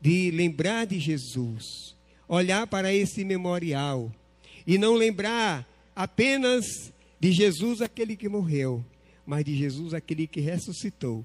de 0.00 0.28
lembrar 0.32 0.86
de 0.86 0.98
Jesus, 0.98 1.94
olhar 2.26 2.66
para 2.66 2.92
esse 2.92 3.24
memorial 3.24 4.12
e 4.66 4.76
não 4.76 4.94
lembrar 4.94 5.64
apenas 5.94 6.92
de 7.20 7.30
Jesus 7.30 7.80
aquele 7.80 8.16
que 8.16 8.28
morreu, 8.28 8.84
mas 9.24 9.44
de 9.44 9.56
Jesus 9.56 9.94
aquele 9.94 10.26
que 10.26 10.40
ressuscitou. 10.40 11.24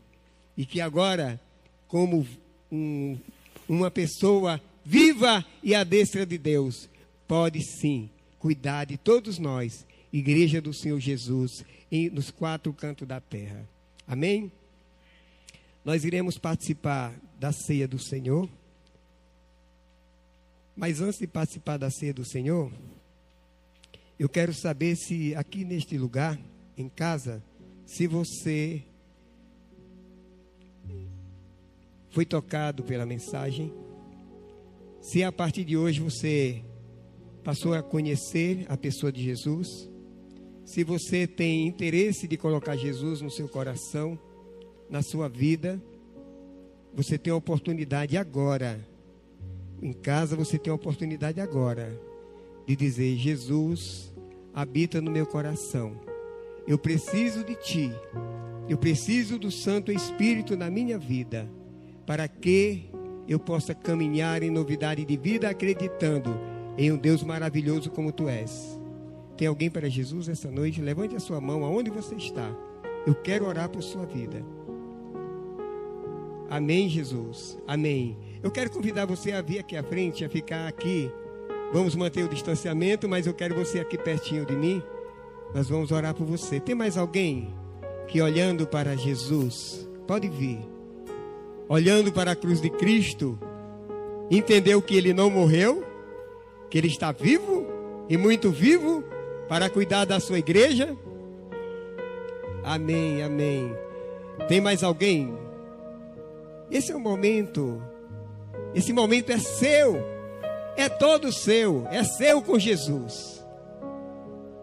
E 0.55 0.67
que 0.67 0.79
agora, 0.79 1.41
como 1.87 2.27
um, 2.71 3.17
uma 3.67 3.89
pessoa 3.89 4.61
viva 4.85 5.43
e 5.63 5.73
à 5.73 5.83
destra 5.83 6.27
de 6.27 6.37
Deus, 6.37 6.87
pode 7.27 7.59
sim 7.63 8.07
cuidar 8.37 8.85
de 8.85 8.97
todos 8.97 9.39
nós, 9.39 9.83
Igreja 10.17 10.61
do 10.61 10.73
Senhor 10.73 10.99
Jesus, 10.99 11.65
em, 11.91 12.09
nos 12.09 12.31
quatro 12.31 12.71
cantos 12.73 13.07
da 13.07 13.19
terra. 13.19 13.67
Amém? 14.07 14.51
Nós 15.83 16.05
iremos 16.05 16.37
participar 16.37 17.13
da 17.39 17.51
ceia 17.51 17.87
do 17.87 17.99
Senhor. 17.99 18.49
Mas 20.75 21.01
antes 21.01 21.19
de 21.19 21.27
participar 21.27 21.77
da 21.77 21.89
ceia 21.89 22.13
do 22.13 22.25
Senhor, 22.25 22.71
eu 24.17 24.29
quero 24.29 24.53
saber 24.53 24.95
se 24.95 25.35
aqui 25.35 25.63
neste 25.65 25.97
lugar, 25.97 26.39
em 26.77 26.89
casa, 26.89 27.43
se 27.85 28.07
você 28.07 28.83
foi 32.09 32.25
tocado 32.25 32.83
pela 32.83 33.05
mensagem 33.05 33.71
se 35.05 35.23
a 35.23 35.31
partir 35.31 35.63
de 35.63 35.77
hoje 35.77 36.01
você 36.01 36.63
passou 37.43 37.75
a 37.75 37.83
conhecer 37.83 38.65
a 38.67 38.75
pessoa 38.75 39.11
de 39.11 39.21
Jesus, 39.21 39.87
se 40.65 40.83
você 40.83 41.27
tem 41.27 41.67
interesse 41.67 42.27
de 42.27 42.35
colocar 42.35 42.75
Jesus 42.75 43.21
no 43.21 43.29
seu 43.29 43.47
coração, 43.47 44.17
na 44.89 45.03
sua 45.03 45.29
vida, 45.29 45.79
você 46.91 47.19
tem 47.19 47.31
a 47.31 47.35
oportunidade 47.35 48.17
agora. 48.17 48.83
Em 49.79 49.93
casa 49.93 50.35
você 50.35 50.57
tem 50.57 50.71
a 50.71 50.75
oportunidade 50.75 51.39
agora 51.39 51.97
de 52.65 52.75
dizer: 52.75 53.15
Jesus 53.15 54.11
habita 54.53 54.99
no 54.99 55.11
meu 55.11 55.27
coração. 55.27 55.99
Eu 56.67 56.79
preciso 56.79 57.43
de 57.43 57.55
ti. 57.55 57.91
Eu 58.67 58.79
preciso 58.79 59.37
do 59.37 59.51
Santo 59.51 59.91
Espírito 59.91 60.57
na 60.57 60.71
minha 60.71 60.97
vida 60.97 61.47
para 62.07 62.27
que 62.27 62.89
eu 63.27 63.37
possa 63.39 63.75
caminhar 63.75 64.41
em 64.41 64.49
novidade 64.49 65.05
de 65.05 65.15
vida 65.15 65.47
acreditando 65.47 66.35
em 66.75 66.91
um 66.91 66.97
Deus 66.97 67.21
maravilhoso 67.21 67.91
como 67.91 68.11
tu 68.11 68.27
és. 68.27 68.79
Tem 69.37 69.47
alguém 69.47 69.69
para 69.69 69.89
Jesus 69.89 70.29
essa 70.29 70.49
noite? 70.49 70.81
Levante 70.81 71.15
a 71.15 71.19
sua 71.19 71.41
mão 71.41 71.63
aonde 71.63 71.89
você 71.89 72.15
está. 72.15 72.49
Eu 73.05 73.13
quero 73.13 73.45
orar 73.45 73.69
por 73.69 73.83
sua 73.83 74.05
vida. 74.05 74.43
Amém, 76.49 76.87
Jesus. 76.87 77.57
Amém. 77.67 78.17
Eu 78.41 78.51
quero 78.51 78.69
convidar 78.69 79.05
você 79.05 79.31
a 79.31 79.41
vir 79.41 79.59
aqui 79.59 79.75
à 79.75 79.83
frente, 79.83 80.23
a 80.23 80.29
ficar 80.29 80.67
aqui. 80.67 81.11
Vamos 81.73 81.95
manter 81.95 82.23
o 82.23 82.29
distanciamento, 82.29 83.09
mas 83.09 83.27
eu 83.27 83.33
quero 83.33 83.55
você 83.55 83.79
aqui 83.79 83.97
pertinho 83.97 84.45
de 84.45 84.55
mim. 84.55 84.81
Nós 85.53 85.67
vamos 85.67 85.91
orar 85.91 86.13
por 86.13 86.25
você. 86.25 86.59
Tem 86.59 86.75
mais 86.75 86.97
alguém 86.97 87.53
que 88.07 88.21
olhando 88.21 88.67
para 88.67 88.95
Jesus, 88.95 89.89
pode 90.07 90.27
vir, 90.29 90.59
olhando 91.67 92.11
para 92.11 92.31
a 92.31 92.35
cruz 92.35 92.61
de 92.61 92.69
Cristo, 92.69 93.37
entendeu 94.29 94.81
que 94.81 94.95
ele 94.95 95.13
não 95.13 95.29
morreu, 95.29 95.83
que 96.69 96.77
ele 96.77 96.87
está 96.87 97.11
vivo 97.11 97.65
e 98.07 98.15
muito 98.15 98.51
vivo 98.51 99.03
para 99.47 99.69
cuidar 99.69 100.05
da 100.05 100.19
sua 100.19 100.39
igreja? 100.39 100.95
Amém, 102.63 103.21
amém. 103.21 103.71
Tem 104.47 104.59
mais 104.59 104.83
alguém? 104.83 105.37
Esse 106.69 106.91
é 106.91 106.95
o 106.95 106.99
momento. 106.99 107.81
Esse 108.73 108.91
momento 108.91 109.31
é 109.31 109.37
seu. 109.37 110.03
É 110.75 110.89
todo 110.89 111.31
seu. 111.31 111.87
É 111.89 112.03
seu 112.03 112.41
com 112.41 112.57
Jesus. 112.57 113.45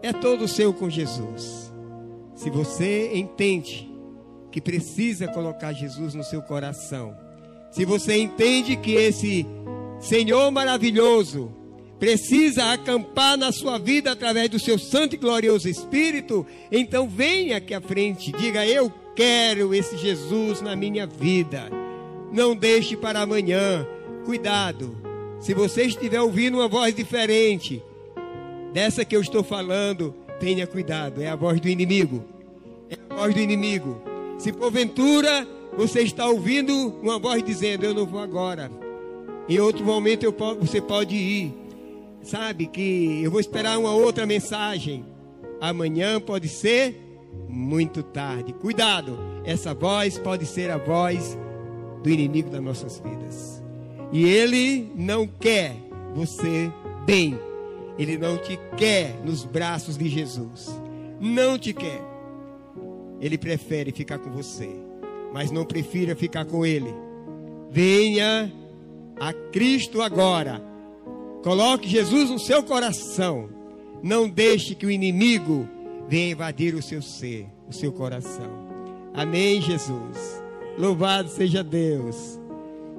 É 0.01 0.11
todo 0.11 0.47
seu 0.47 0.73
com 0.73 0.89
Jesus. 0.89 1.73
Se 2.35 2.49
você 2.49 3.15
entende 3.15 3.89
que 4.51 4.59
precisa 4.59 5.27
colocar 5.29 5.71
Jesus 5.71 6.13
no 6.13 6.23
seu 6.23 6.41
coração, 6.41 7.15
se 7.71 7.85
você 7.85 8.17
entende 8.17 8.75
que 8.75 8.93
esse 8.93 9.47
Senhor 9.99 10.51
maravilhoso 10.51 11.51
precisa 12.03 12.73
acampar 12.73 13.37
na 13.37 13.49
sua 13.53 13.77
vida 13.77 14.11
através 14.11 14.49
do 14.49 14.59
seu 14.59 14.77
santo 14.77 15.15
e 15.15 15.17
glorioso 15.17 15.69
Espírito, 15.69 16.45
então 16.69 17.07
venha 17.07 17.55
aqui 17.55 17.73
à 17.73 17.79
frente, 17.79 18.29
diga: 18.33 18.67
Eu 18.67 18.91
quero 19.15 19.73
esse 19.73 19.95
Jesus 19.95 20.59
na 20.59 20.75
minha 20.75 21.07
vida. 21.07 21.69
Não 22.29 22.57
deixe 22.57 22.97
para 22.97 23.21
amanhã. 23.21 23.87
Cuidado. 24.25 24.97
Se 25.39 25.53
você 25.53 25.83
estiver 25.83 26.19
ouvindo 26.19 26.57
uma 26.57 26.67
voz 26.67 26.93
diferente 26.93 27.81
dessa 28.73 29.05
que 29.05 29.15
eu 29.15 29.21
estou 29.21 29.41
falando, 29.41 30.13
tenha 30.41 30.67
cuidado. 30.67 31.21
É 31.21 31.29
a 31.29 31.37
voz 31.37 31.61
do 31.61 31.69
inimigo. 31.69 32.21
É 32.89 32.97
a 33.09 33.15
voz 33.15 33.33
do 33.33 33.39
inimigo. 33.39 34.01
Se 34.37 34.51
porventura 34.51 35.47
você 35.77 36.01
está 36.01 36.27
ouvindo 36.27 36.73
uma 37.01 37.17
voz 37.17 37.41
dizendo: 37.41 37.85
Eu 37.85 37.93
não 37.93 38.05
vou 38.05 38.19
agora. 38.19 38.69
Em 39.47 39.57
outro 39.57 39.85
momento 39.85 40.23
eu, 40.23 40.35
você 40.59 40.81
pode 40.81 41.15
ir. 41.15 41.62
Sabe 42.23 42.67
que 42.67 43.21
eu 43.21 43.29
vou 43.29 43.41
esperar 43.41 43.77
uma 43.77 43.93
outra 43.93 44.25
mensagem. 44.25 45.05
Amanhã 45.59 46.21
pode 46.21 46.47
ser 46.47 46.97
muito 47.49 48.01
tarde. 48.01 48.53
Cuidado. 48.53 49.17
Essa 49.43 49.73
voz 49.73 50.17
pode 50.17 50.45
ser 50.45 50.71
a 50.71 50.77
voz 50.77 51.37
do 52.01 52.09
inimigo 52.09 52.49
das 52.49 52.61
nossas 52.61 52.99
vidas. 52.99 53.61
E 54.11 54.23
ele 54.23 54.89
não 54.95 55.27
quer 55.27 55.75
você 56.15 56.71
bem. 57.05 57.37
Ele 57.99 58.17
não 58.17 58.37
te 58.37 58.57
quer 58.77 59.19
nos 59.23 59.43
braços 59.43 59.97
de 59.97 60.07
Jesus. 60.07 60.79
Não 61.19 61.57
te 61.59 61.73
quer. 61.73 62.01
Ele 63.19 63.37
prefere 63.37 63.91
ficar 63.91 64.17
com 64.17 64.31
você. 64.31 64.69
Mas 65.33 65.51
não 65.51 65.65
prefira 65.65 66.15
ficar 66.15 66.45
com 66.45 66.65
ele. 66.65 66.93
Venha 67.69 68.51
a 69.19 69.33
Cristo 69.33 70.01
agora. 70.01 70.72
Coloque 71.43 71.89
Jesus 71.89 72.29
no 72.29 72.39
seu 72.39 72.63
coração. 72.63 73.49
Não 74.01 74.29
deixe 74.29 74.73
que 74.73 74.85
o 74.85 74.91
inimigo 74.91 75.67
venha 76.07 76.31
invadir 76.31 76.73
o 76.73 76.81
seu 76.81 77.01
ser, 77.01 77.47
o 77.67 77.73
seu 77.73 77.91
coração. 77.91 78.49
Amém, 79.13 79.61
Jesus. 79.61 80.41
Louvado 80.77 81.29
seja 81.29 81.61
Deus. 81.61 82.39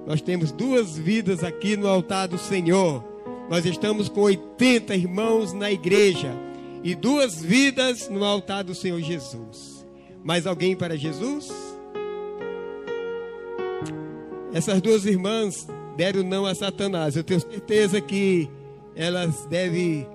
Nós 0.07 0.21
temos 0.21 0.53
duas 0.53 0.97
vidas 0.97 1.43
aqui 1.43 1.75
no 1.75 1.89
altar 1.89 2.29
do 2.29 2.37
Senhor. 2.37 3.03
Nós 3.49 3.65
estamos 3.65 4.11
com 4.11 4.21
80 4.21 4.95
irmãos 4.95 5.55
na 5.55 5.73
igreja 5.73 6.33
e 6.83 6.95
duas 6.95 7.43
vidas 7.43 8.11
no 8.11 8.23
altar 8.23 8.63
do 8.63 8.75
Senhor 8.75 9.01
Jesus. 9.01 9.87
Mais 10.23 10.47
alguém 10.47 10.77
para 10.77 10.99
Jesus? 10.99 11.49
Essas 14.53 14.83
duas 14.83 15.07
irmãs 15.07 15.67
deram 15.97 16.23
não 16.23 16.47
a 16.47 16.55
Satanás. 16.55 17.17
Eu 17.17 17.25
tenho 17.25 17.41
certeza 17.41 18.01
que 18.01 18.49
elas 18.97 19.47
devem 19.47 20.07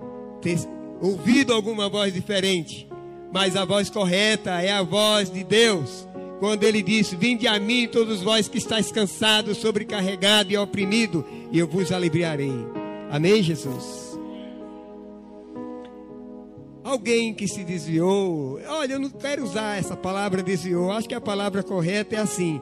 ter 0.42 0.58
ouvido 1.02 1.54
alguma 1.54 1.90
voz 1.90 2.14
diferente, 2.14 2.88
mas 3.32 3.56
a 3.56 3.66
voz 3.66 3.90
correta 3.90 4.62
é 4.62 4.72
a 4.72 4.84
voz 4.84 5.32
de 5.32 5.44
Deus 5.44 6.08
quando 6.40 6.64
ele 6.64 6.82
disse: 6.82 7.16
Vinde 7.16 7.48
a 7.48 7.60
mim, 7.60 7.88
todos 7.88 8.22
vós 8.22 8.48
que 8.48 8.58
estáis 8.58 8.92
cansados, 8.92 9.58
sobrecarregados 9.58 10.52
e 10.52 10.58
oprimidos, 10.58 11.24
e 11.52 11.60
eu 11.60 11.68
vos 11.68 11.92
aliviarei. 11.92 12.54
Amém, 13.12 13.44
Jesus? 13.44 14.10
Alguém 16.84 17.34
que 17.34 17.48
se 17.48 17.64
desviou, 17.64 18.60
olha, 18.68 18.94
eu 18.94 19.00
não 19.00 19.10
quero 19.10 19.44
usar 19.44 19.78
essa 19.78 19.96
palavra 19.96 20.42
desviou, 20.42 20.92
acho 20.92 21.08
que 21.08 21.14
a 21.14 21.22
palavra 21.22 21.62
correta 21.62 22.16
é 22.16 22.20
assim. 22.20 22.60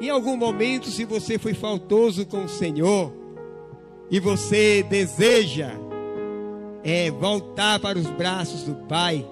Em 0.00 0.10
algum 0.10 0.36
momento, 0.36 0.90
se 0.90 1.04
você 1.04 1.38
foi 1.38 1.54
faltoso 1.54 2.26
com 2.26 2.44
o 2.44 2.48
Senhor, 2.48 3.12
e 4.10 4.20
você 4.20 4.82
deseja 4.82 5.72
é, 6.84 7.10
voltar 7.10 7.80
para 7.80 7.98
os 7.98 8.06
braços 8.06 8.62
do 8.62 8.74
Pai, 8.86 9.26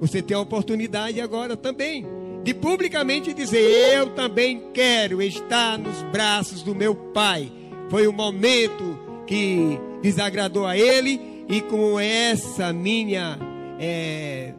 você 0.00 0.20
tem 0.20 0.36
a 0.36 0.40
oportunidade 0.40 1.20
agora 1.20 1.56
também 1.56 2.06
de 2.44 2.54
publicamente 2.54 3.32
dizer: 3.32 3.94
Eu 3.94 4.10
também 4.10 4.62
quero 4.72 5.22
estar 5.22 5.78
nos 5.78 6.02
braços 6.04 6.62
do 6.62 6.74
meu 6.74 6.94
Pai. 6.94 7.50
Foi 7.88 8.06
o 8.06 8.12
momento 8.12 8.98
que 9.26 9.78
desagradou 10.02 10.66
a 10.66 10.76
Ele, 10.76 11.44
e 11.48 11.60
com 11.60 11.98
essa 11.98 12.72
minha 12.72 13.38
é, 13.78 14.52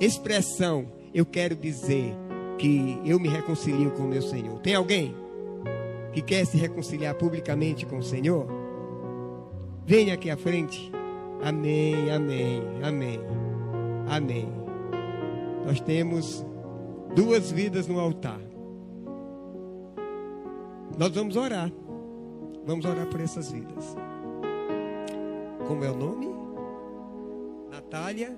expressão, 0.00 0.86
eu 1.14 1.24
quero 1.24 1.56
dizer 1.56 2.14
que 2.62 2.96
eu 3.04 3.18
me 3.18 3.26
reconcilio 3.26 3.90
com 3.90 4.04
o 4.04 4.08
meu 4.08 4.22
Senhor. 4.22 4.60
Tem 4.60 4.76
alguém 4.76 5.16
que 6.12 6.22
quer 6.22 6.46
se 6.46 6.56
reconciliar 6.56 7.12
publicamente 7.16 7.84
com 7.84 7.98
o 7.98 8.02
Senhor? 8.04 8.46
Venha 9.84 10.14
aqui 10.14 10.30
à 10.30 10.36
frente. 10.36 10.92
Amém, 11.42 12.08
amém, 12.12 12.62
amém, 12.84 13.20
amém. 14.08 14.48
Nós 15.66 15.80
temos 15.80 16.46
duas 17.16 17.50
vidas 17.50 17.88
no 17.88 17.98
altar. 17.98 18.40
Nós 20.96 21.12
vamos 21.12 21.34
orar. 21.34 21.72
Vamos 22.64 22.84
orar 22.84 23.08
por 23.08 23.20
essas 23.20 23.50
vidas. 23.50 23.96
Como 25.66 25.84
é 25.84 25.90
o 25.90 25.96
nome? 25.96 26.28
Natália. 27.72 28.36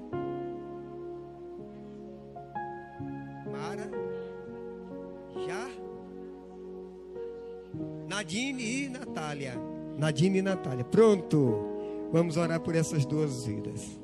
Nadine 8.14 8.84
e 8.84 8.88
Natália. 8.88 9.60
Nadine 9.98 10.38
e 10.38 10.42
Natália. 10.42 10.84
Pronto. 10.84 11.66
Vamos 12.12 12.36
orar 12.36 12.60
por 12.60 12.76
essas 12.76 13.04
duas 13.04 13.44
vidas. 13.44 14.00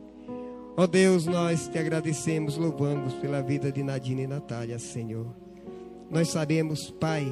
Ó 0.77 0.83
oh 0.83 0.87
Deus, 0.88 1.27
nós 1.27 1.68
te 1.68 1.79
agradecemos, 1.79 2.57
louvamos 2.57 3.14
pela 3.14 3.40
vida 3.40 3.70
de 3.70 3.85
Nadine 3.85 4.23
e 4.23 4.27
Natália, 4.27 4.81
Senhor. 4.81 5.29
Nós 6.11 6.29
sabemos, 6.29 6.90
Pai, 6.90 7.25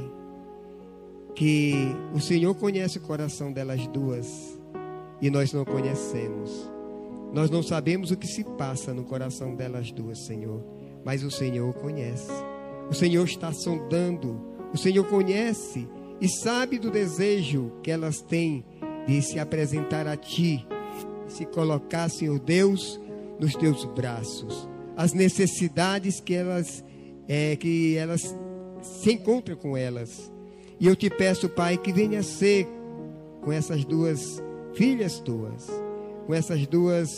que 1.35 1.75
o 2.15 2.21
Senhor 2.21 2.55
conhece 2.55 2.99
o 2.99 3.01
coração 3.01 3.53
delas 3.53 3.85
duas 3.89 4.57
e 5.21 5.31
nós 5.31 5.53
não 5.53 5.65
conhecemos. 5.65 6.71
Nós 7.33 7.51
não 7.51 7.61
sabemos 7.61 8.13
o 8.13 8.17
que 8.17 8.29
se 8.29 8.45
passa 8.45 8.95
no 8.95 9.03
coração 9.03 9.57
delas 9.57 9.91
duas, 9.91 10.21
Senhor, 10.21 10.63
mas 11.05 11.25
o 11.25 11.31
Senhor 11.31 11.75
conhece. 11.75 12.31
O 12.89 12.95
Senhor 12.95 13.25
está 13.25 13.53
sondando, 13.53 14.41
o 14.73 14.79
Senhor 14.79 15.05
conhece 15.09 15.89
e 16.21 16.29
sabe 16.29 16.79
do 16.79 16.91
desejo 16.91 17.73
que 17.83 17.91
elas 17.91 18.21
têm 18.21 18.65
de 19.07 19.23
se 19.23 19.39
apresentar 19.39 20.07
a 20.07 20.17
Ti, 20.17 20.67
se 21.29 21.47
colocar, 21.47 22.09
Senhor 22.09 22.39
Deus, 22.39 23.01
nos 23.39 23.55
teus 23.55 23.85
braços. 23.85 24.69
As 24.97 25.13
necessidades 25.13 26.21
que 26.21 26.35
elas, 26.35 26.85
é, 27.29 27.55
que 27.57 27.97
elas 27.97 28.35
se 28.83 29.13
encontra 29.13 29.55
com 29.55 29.77
elas. 29.77 30.33
E 30.81 30.87
eu 30.87 30.97
te 30.97 31.09
peço, 31.09 31.49
Pai, 31.49 31.77
que 31.77 31.93
venha 31.93 32.23
ser 32.23 32.67
com 33.43 33.53
essas 33.53 33.85
duas 33.85 34.43
filhas 34.75 35.21
tuas, 35.21 35.67
com 36.27 36.35
essas 36.35 36.67
duas 36.67 37.09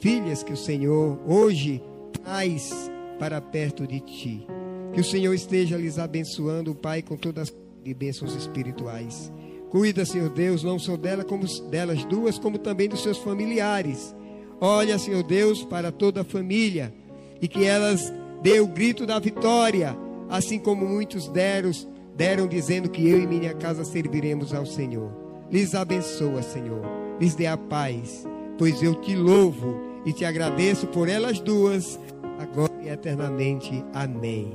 filhas 0.00 0.42
que 0.42 0.52
o 0.52 0.56
Senhor 0.56 1.18
hoje 1.26 1.82
traz 2.22 2.70
para 3.18 3.40
perto 3.40 3.86
de 3.86 4.00
ti. 4.00 4.46
Que 4.92 5.00
o 5.00 5.04
Senhor 5.04 5.34
esteja 5.34 5.76
lhes 5.76 5.98
abençoando, 5.98 6.74
Pai, 6.74 7.02
com 7.02 7.16
todas 7.16 7.48
as 7.48 7.65
bênçãos 7.94 8.34
espirituais. 8.34 9.32
Cuida, 9.70 10.04
Senhor 10.04 10.30
Deus, 10.30 10.62
não 10.62 10.78
só 10.78 10.96
dela, 10.96 11.24
como 11.24 11.44
delas 11.68 12.04
duas, 12.04 12.38
como 12.38 12.58
também 12.58 12.88
dos 12.88 13.02
seus 13.02 13.18
familiares. 13.18 14.14
Olha, 14.60 14.98
Senhor 14.98 15.22
Deus, 15.22 15.64
para 15.64 15.92
toda 15.92 16.22
a 16.22 16.24
família 16.24 16.94
e 17.40 17.48
que 17.48 17.64
elas 17.64 18.12
dê 18.42 18.60
o 18.60 18.66
grito 18.66 19.04
da 19.04 19.18
vitória, 19.18 19.96
assim 20.28 20.58
como 20.58 20.86
muitos 20.86 21.28
deram, 21.28 21.70
deram 22.16 22.46
dizendo 22.46 22.88
que 22.88 23.06
eu 23.06 23.20
e 23.20 23.26
minha 23.26 23.54
casa 23.54 23.84
serviremos 23.84 24.54
ao 24.54 24.64
Senhor. 24.64 25.10
Lhes 25.50 25.74
abençoa, 25.74 26.42
Senhor. 26.42 26.82
Lhes 27.20 27.34
dê 27.34 27.46
a 27.46 27.56
paz, 27.56 28.26
pois 28.58 28.82
eu 28.82 28.94
te 28.94 29.14
louvo 29.14 29.80
e 30.04 30.12
te 30.12 30.24
agradeço 30.24 30.86
por 30.86 31.08
elas 31.08 31.40
duas, 31.40 31.98
agora 32.38 32.72
e 32.82 32.88
eternamente. 32.88 33.84
Amém. 33.92 34.52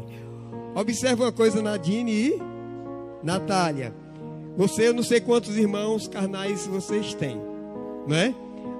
Observa 0.73 1.25
uma 1.25 1.31
coisa, 1.31 1.61
Nadine 1.61 2.11
e 2.11 2.50
Natália. 3.23 3.93
Você, 4.57 4.87
eu 4.87 4.93
não 4.93 5.03
sei 5.03 5.21
quantos 5.21 5.57
irmãos 5.57 6.07
carnais 6.07 6.67
vocês 6.67 7.13
têm, 7.13 7.41
não 8.07 8.15
é? 8.15 8.33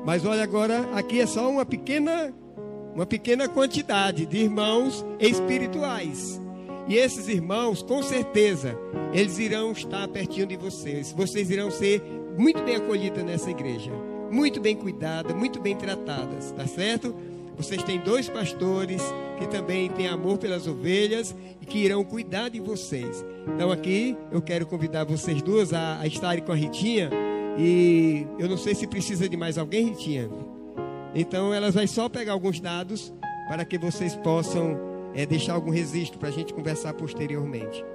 Mas 0.06 0.25
olha 0.25 0.43
agora, 0.43 0.89
aqui 0.93 1.21
é 1.21 1.25
só 1.25 1.49
uma 1.49 1.65
pequena, 1.65 2.34
uma 2.93 3.06
pequena 3.06 3.47
quantidade 3.47 4.25
de 4.25 4.38
irmãos 4.38 5.06
espirituais. 5.19 6.39
E 6.88 6.95
esses 6.95 7.27
irmãos, 7.27 7.82
com 7.84 8.01
certeza, 8.01 8.77
eles 9.13 9.38
irão 9.38 9.71
estar 9.71 10.08
pertinho 10.08 10.47
de 10.47 10.58
vocês. 10.58 11.13
Vocês 11.13 11.49
irão 11.49 11.69
ser 11.71 12.01
muito 12.38 12.62
bem 12.63 12.75
acolhidas 12.75 13.23
nessa 13.23 13.49
igreja, 13.49 13.91
muito 14.32 14.60
bem 14.60 14.75
cuidadas, 14.75 15.36
muito 15.36 15.60
bem 15.62 15.75
tratadas, 15.75 16.51
tá 16.51 16.65
certo? 16.65 17.15
Vocês 17.62 17.84
têm 17.84 18.00
dois 18.00 18.28
pastores 18.28 19.04
que 19.38 19.47
também 19.47 19.88
têm 19.91 20.08
amor 20.08 20.39
pelas 20.39 20.65
ovelhas 20.65 21.36
e 21.62 21.65
que 21.65 21.78
irão 21.78 22.04
cuidar 22.04 22.50
de 22.50 22.60
vocês. 22.60 23.24
Então 23.54 23.71
aqui 23.71 24.17
eu 24.32 24.41
quero 24.41 24.65
convidar 24.65 25.04
vocês 25.04 25.43
duas 25.43 25.71
a, 25.71 26.00
a 26.00 26.08
estarem 26.08 26.43
com 26.43 26.52
a 26.52 26.56
Ritinha. 26.56 27.12
E 27.60 28.26
eu 28.39 28.50
não 28.50 28.58
sei 28.58 28.74
se 28.74 28.88
precisa 28.88 29.30
de 29.30 29.38
mais 29.38 29.60
alguém, 29.60 29.89
Ritinha. 29.89 30.28
Então 31.13 31.54
elas 31.54 31.76
vai 31.76 31.86
só 31.86 32.10
pegar 32.10 32.34
alguns 32.34 32.60
dados 32.60 33.13
para 33.47 33.63
que 33.63 33.78
vocês 33.78 34.15
possam 34.15 34.80
é, 35.13 35.24
deixar 35.24 35.54
algum 35.54 35.69
registro 35.69 36.17
para 36.17 36.30
a 36.30 36.32
gente 36.32 36.56
conversar 36.56 36.95
posteriormente. 36.95 37.86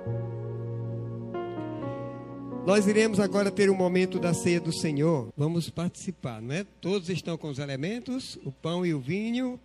Nós 2.67 2.89
iremos 2.89 3.21
agora 3.21 3.49
ter 3.49 3.71
um 3.71 3.77
momento 3.77 4.19
da 4.19 4.35
ceia 4.35 4.61
do 4.61 4.73
Senhor. 4.73 5.33
Vamos 5.37 5.71
participar, 5.71 6.43
não 6.43 6.53
é? 6.53 6.67
Todos 6.81 7.09
estão 7.09 7.39
com 7.39 7.49
os 7.49 7.61
elementos, 7.61 8.37
o 8.45 8.51
pão 8.51 8.85
e 8.85 8.93
o 8.93 8.99
vinho. 8.99 9.61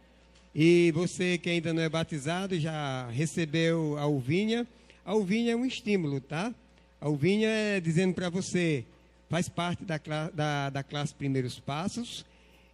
E 0.53 0.91
você 0.91 1.35
que 1.39 1.49
ainda 1.49 1.73
não 1.73 1.81
é 1.81 1.89
batizado 1.89 2.59
já 2.59 3.09
recebeu 3.09 3.97
a 3.97 4.05
uvinha. 4.05 4.67
A 5.03 5.15
uvinha 5.15 5.53
é 5.53 5.55
um 5.55 5.65
estímulo, 5.65 6.21
tá? 6.21 6.53
A 7.01 7.09
uvinha 7.09 7.49
é 7.49 7.79
dizendo 7.79 8.13
para 8.13 8.29
você, 8.29 8.85
faz 9.31 9.49
parte 9.49 9.83
da, 9.83 9.99
da, 10.31 10.69
da 10.69 10.83
classe 10.83 11.15
Primeiros 11.15 11.59
Passos. 11.59 12.23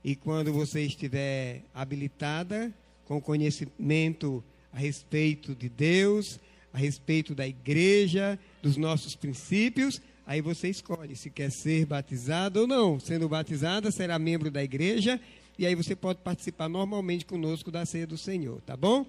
E 0.03 0.13
quando 0.13 0.51
você 0.51 0.81
estiver 0.81 1.61
habilitada, 1.73 2.69
com 3.05 3.21
conhecimento 3.21 4.43
a 4.73 4.77
respeito 4.77 5.55
de 5.55 5.69
Deus, 5.69 6.37
a 6.73 6.77
respeito 6.77 7.33
da 7.33 7.47
igreja, 7.47 8.37
dos 8.61 8.75
nossos 8.75 9.15
princípios, 9.15 10.01
Aí 10.27 10.41
você 10.41 10.67
escolhe 10.67 11.15
se 11.15 11.29
quer 11.29 11.49
ser 11.49 11.85
batizado 11.85 12.59
ou 12.59 12.67
não. 12.67 12.99
Sendo 12.99 13.29
batizada, 13.29 13.89
será 13.91 14.19
membro 14.19 14.51
da 14.51 14.61
igreja 14.61 15.17
e 15.57 15.65
aí 15.65 15.73
você 15.73 15.95
pode 15.95 16.19
participar 16.19 16.67
normalmente 16.67 17.25
conosco 17.25 17.71
da 17.71 17.85
ceia 17.85 18.05
do 18.05 18.17
Senhor, 18.17 18.61
tá 18.61 18.75
bom? 18.75 19.05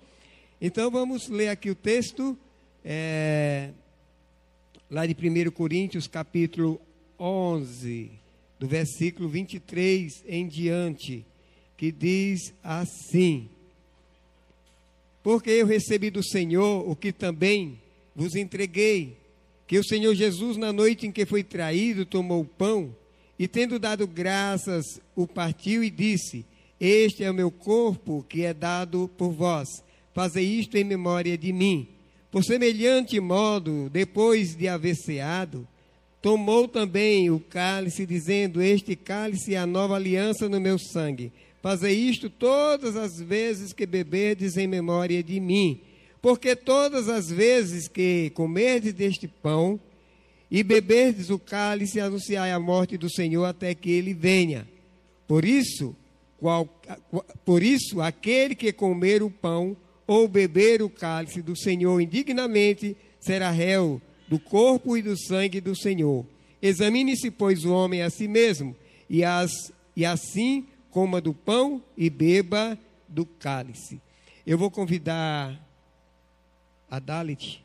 Então 0.61 0.93
vamos 0.93 1.29
ler 1.29 1.49
aqui 1.49 1.71
o 1.71 1.75
texto, 1.75 2.39
é, 2.85 3.71
lá 4.89 5.05
de 5.07 5.13
1 5.13 5.51
Coríntios, 5.51 6.07
capítulo 6.07 6.81
11, 7.19 8.13
do 8.59 8.69
versículo 8.69 9.29
23 9.29 10.25
em 10.27 10.47
diante, 10.47 11.27
que 11.77 11.93
diz 11.93 12.55
assim: 12.63 13.51
Porque 15.23 15.51
eu 15.51 15.67
recebi 15.67 16.11
do 16.11 16.23
Senhor 16.23 16.89
o 16.89 16.97
que 16.97 17.13
também 17.13 17.79
vos 18.15 18.35
entreguei 18.35 19.18
que 19.69 19.79
o 19.79 19.85
Senhor 19.85 20.15
Jesus, 20.15 20.57
na 20.57 20.73
noite 20.73 21.07
em 21.07 21.13
que 21.13 21.27
foi 21.27 21.45
traído, 21.45 22.07
tomou 22.07 22.41
o 22.41 22.47
pão 22.47 22.97
e, 23.39 23.47
tendo 23.47 23.79
dado 23.79 24.07
graças, 24.07 24.99
o 25.15 25.27
partiu 25.27 25.85
e 25.85 25.91
disse: 25.91 26.47
Este 26.81 27.23
é 27.23 27.31
o 27.31 27.35
meu 27.35 27.51
corpo 27.51 28.25
que 28.27 28.45
é 28.45 28.55
dado 28.55 29.11
por 29.19 29.31
vós. 29.31 29.69
Fazei 30.15 30.45
isto 30.45 30.75
em 30.79 30.85
memória 30.85 31.37
de 31.37 31.53
mim. 31.53 31.87
Por 32.31 32.43
semelhante 32.43 33.21
modo, 33.21 33.91
depois 33.91 34.57
de 34.57 34.67
haver 34.67 34.97
ceado, 34.97 35.69
tomou 36.23 36.67
também 36.67 37.31
o 37.31 37.39
cálice, 37.39 38.07
dizendo: 38.07 38.63
Este 38.63 38.97
cálice 38.97 39.55
é 39.55 39.59
a 39.59 39.67
nova 39.67 39.97
aliança 39.97 40.49
no 40.49 40.59
meu 40.59 40.79
sangue. 40.79 41.31
Fazei 41.61 41.95
isto 41.95 42.31
todas 42.31 42.97
as 42.97 43.21
vezes 43.21 43.75
que 43.75 43.85
beberdes 43.85 44.57
em 44.57 44.67
memória 44.67 45.23
de 45.23 45.39
mim. 45.39 45.83
Porque 46.21 46.57
todas 46.57 47.09
as 47.09 47.29
vezes 47.29 47.89
que 47.89 48.31
comerdes 48.31 48.93
deste 48.93 49.29
pão 49.29 49.81
e 50.51 50.63
beberdes 50.63 51.31
o 51.31 51.39
cálice, 51.39 52.01
anunciai 52.01 52.53
a 52.53 52.59
morte 52.59 52.97
do 52.97 53.11
Senhor 53.11 53.45
até 53.45 53.75
que 53.75 53.91
ele 53.91 54.15
venha. 54.15 54.67
Por 55.27 55.45
isso, 55.45 55.95
qual, 56.39 56.67
por 57.45 57.63
isso, 57.63 58.01
aquele 58.01 58.55
que 58.55 58.73
comer 58.73 59.23
o 59.23 59.31
pão 59.31 59.77
ou 60.07 60.27
beber 60.27 60.81
o 60.81 60.89
cálice 60.89 61.43
do 61.43 61.55
Senhor 61.55 62.01
indignamente 62.01 62.97
será 63.21 63.51
réu 63.51 64.01
do 64.27 64.39
corpo 64.39 64.97
e 64.97 65.03
do 65.03 65.17
sangue 65.19 65.61
do 65.61 65.77
Senhor. 65.77 66.25
Examine-se, 66.63 67.31
pois, 67.31 67.65
o 67.65 67.73
homem 67.73 68.03
a 68.03 68.11
si 68.11 68.27
mesmo, 68.27 68.75
e, 69.09 69.23
as, 69.23 69.73
e 69.95 70.05
assim 70.05 70.67
coma 70.91 71.21
do 71.21 71.35
pão 71.35 71.83
e 71.97 72.09
beba 72.09 72.79
do 73.07 73.27
cálice. 73.27 74.01
Eu 74.47 74.57
vou 74.57 74.71
convidar 74.71 75.68
a 76.91 76.99
Dalit 76.99 77.65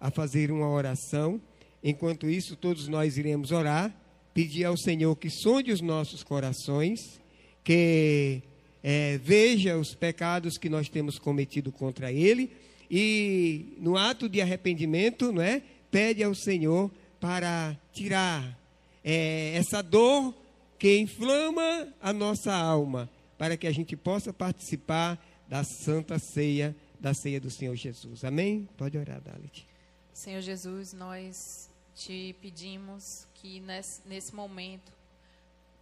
a 0.00 0.10
fazer 0.10 0.50
uma 0.50 0.68
oração. 0.68 1.40
Enquanto 1.82 2.28
isso, 2.28 2.56
todos 2.56 2.88
nós 2.88 3.16
iremos 3.16 3.50
orar, 3.50 3.94
pedir 4.34 4.64
ao 4.64 4.76
Senhor 4.76 5.14
que 5.16 5.30
sonde 5.30 5.72
os 5.72 5.80
nossos 5.80 6.22
corações, 6.22 7.20
que 7.64 8.42
é, 8.82 9.18
veja 9.18 9.76
os 9.76 9.94
pecados 9.94 10.56
que 10.56 10.68
nós 10.68 10.88
temos 10.88 11.18
cometido 11.18 11.72
contra 11.72 12.12
Ele 12.12 12.50
e, 12.90 13.74
no 13.78 13.96
ato 13.96 14.28
de 14.28 14.40
arrependimento, 14.40 15.32
não 15.32 15.42
é, 15.42 15.62
pede 15.90 16.22
ao 16.22 16.34
Senhor 16.34 16.90
para 17.20 17.76
tirar 17.92 18.58
é, 19.04 19.52
essa 19.54 19.82
dor 19.82 20.34
que 20.78 20.98
inflama 20.98 21.88
a 22.00 22.12
nossa 22.12 22.54
alma, 22.54 23.10
para 23.36 23.56
que 23.56 23.66
a 23.66 23.72
gente 23.72 23.96
possa 23.96 24.32
participar 24.32 25.18
da 25.48 25.64
Santa 25.64 26.18
Ceia 26.18 26.74
da 27.00 27.14
ceia 27.14 27.40
do 27.40 27.50
Senhor 27.50 27.74
Jesus. 27.74 28.24
Amém? 28.24 28.68
Pode 28.76 28.98
orar, 28.98 29.20
Dalit. 29.20 29.66
Senhor 30.12 30.40
Jesus, 30.40 30.92
nós 30.92 31.70
te 31.94 32.34
pedimos 32.40 33.26
que 33.34 33.60
nesse, 33.60 34.00
nesse 34.06 34.34
momento, 34.34 34.92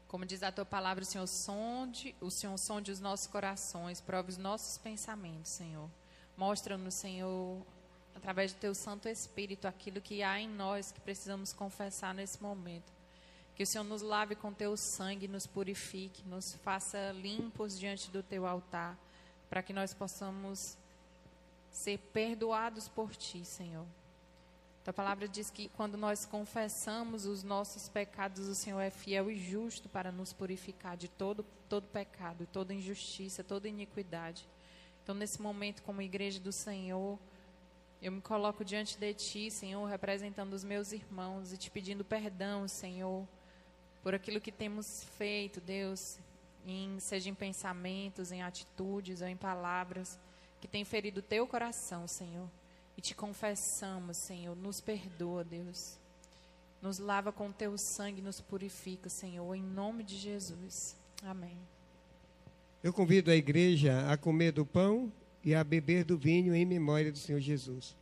como 0.09 0.27
diz 0.27 0.43
a 0.43 0.53
tua 0.53 0.65
palavra, 0.65 1.03
o 1.03 1.07
Senhor 1.07 1.27
sonde, 1.27 2.15
o 2.21 2.31
Senhor 2.31 2.57
sonde 2.59 2.91
os 2.91 3.01
nossos 3.01 3.27
corações, 3.27 4.01
prove 4.01 4.31
os 4.31 4.37
nossos 4.37 4.79
pensamentos, 4.79 5.51
Senhor. 5.51 5.89
Mostra-nos, 6.37 6.95
Senhor, 6.95 7.61
através 8.15 8.53
do 8.53 8.59
teu 8.59 8.75
Santo 8.75 9.09
Espírito, 9.09 9.67
aquilo 9.67 10.01
que 10.01 10.23
há 10.23 10.39
em 10.39 10.49
nós 10.49 10.93
que 10.93 11.01
precisamos 11.01 11.53
confessar 11.53 12.15
nesse 12.15 12.43
momento. 12.43 12.93
Que 13.55 13.63
o 13.63 13.67
Senhor 13.67 13.85
nos 13.85 14.03
lave 14.03 14.35
com 14.35 14.53
teu 14.53 14.77
sangue, 14.77 15.27
nos 15.27 15.47
purifique, 15.47 16.23
nos 16.29 16.55
faça 16.57 17.13
limpos 17.13 17.79
diante 17.79 18.11
do 18.11 18.23
teu 18.23 18.47
altar, 18.47 18.99
para 19.49 19.63
que 19.63 19.73
nós 19.73 19.95
possamos 19.95 20.77
ser 21.77 21.99
perdoados 22.13 22.89
por 22.89 23.15
ti, 23.15 23.45
Senhor. 23.45 23.87
A 24.87 24.93
palavra 24.93 25.29
diz 25.29 25.51
que 25.51 25.69
quando 25.69 25.99
nós 25.99 26.25
confessamos 26.25 27.27
os 27.27 27.43
nossos 27.43 27.89
pecados, 27.89 28.49
o 28.49 28.55
Senhor 28.55 28.81
é 28.81 28.89
fiel 28.89 29.31
e 29.31 29.37
justo 29.37 29.89
para 29.89 30.11
nos 30.11 30.33
purificar 30.33 30.97
de 30.97 31.09
todo, 31.09 31.45
todo 31.69 31.87
pecado, 31.89 32.49
toda 32.51 32.73
injustiça, 32.73 33.45
toda 33.45 33.69
iniquidade. 33.69 34.49
Então, 35.03 35.15
nesse 35.15 35.43
momento, 35.43 35.83
como 35.83 36.01
igreja 36.01 36.41
do 36.41 36.51
Senhor, 36.51 37.19
eu 38.01 38.11
me 38.11 38.23
coloco 38.23 38.65
diante 38.65 38.97
de 38.97 39.13
Ti, 39.13 39.51
Senhor, 39.51 39.85
representando 39.85 40.55
os 40.55 40.65
meus 40.65 40.93
irmãos 40.93 41.53
e 41.53 41.59
te 41.59 41.71
pedindo 41.71 42.05
perdão, 42.05 42.67
Senhor, 42.67 43.27
por 44.03 44.15
aquilo 44.15 44.41
que 44.41 44.53
temos 44.53 45.05
feito, 45.19 45.61
Deus, 45.61 46.19
em, 46.65 46.99
seja 47.01 47.29
em 47.29 47.35
pensamentos, 47.35 48.33
em 48.33 48.43
atitudes 48.43 49.21
ou 49.21 49.29
em 49.29 49.37
palavras 49.37 50.19
que 50.67 50.73
tem 50.73 50.85
ferido 50.85 51.23
teu 51.23 51.47
coração, 51.47 52.09
Senhor. 52.09 52.49
e 52.99 53.01
te 53.01 53.15
confessamos, 53.15 54.17
Senhor. 54.17 54.57
Nos 54.57 54.81
perdoa, 54.81 55.45
Deus. 55.45 55.97
Nos 56.83 56.99
lava 56.99 57.31
com 57.31 57.53
teu 57.53 57.77
sangue, 57.79 58.21
nos 58.21 58.41
purifica, 58.41 59.09
Senhor, 59.09 59.55
em 59.55 59.63
nome 59.63 60.03
de 60.03 60.17
Jesus. 60.17 60.97
Amém. 61.23 61.57
Eu 62.83 62.93
convido 62.93 63.31
a 63.31 63.37
igreja 63.37 64.11
a 64.11 64.17
comer 64.17 64.51
do 64.51 64.65
pão 64.65 65.13
e 65.45 65.55
a 65.55 65.63
beber 65.63 66.05
do 66.05 66.19
vinho 66.19 66.55
em 66.55 66.65
memória 66.65 67.13
do 67.13 67.19
Senhor 67.19 67.41
Jesus. 67.41 67.95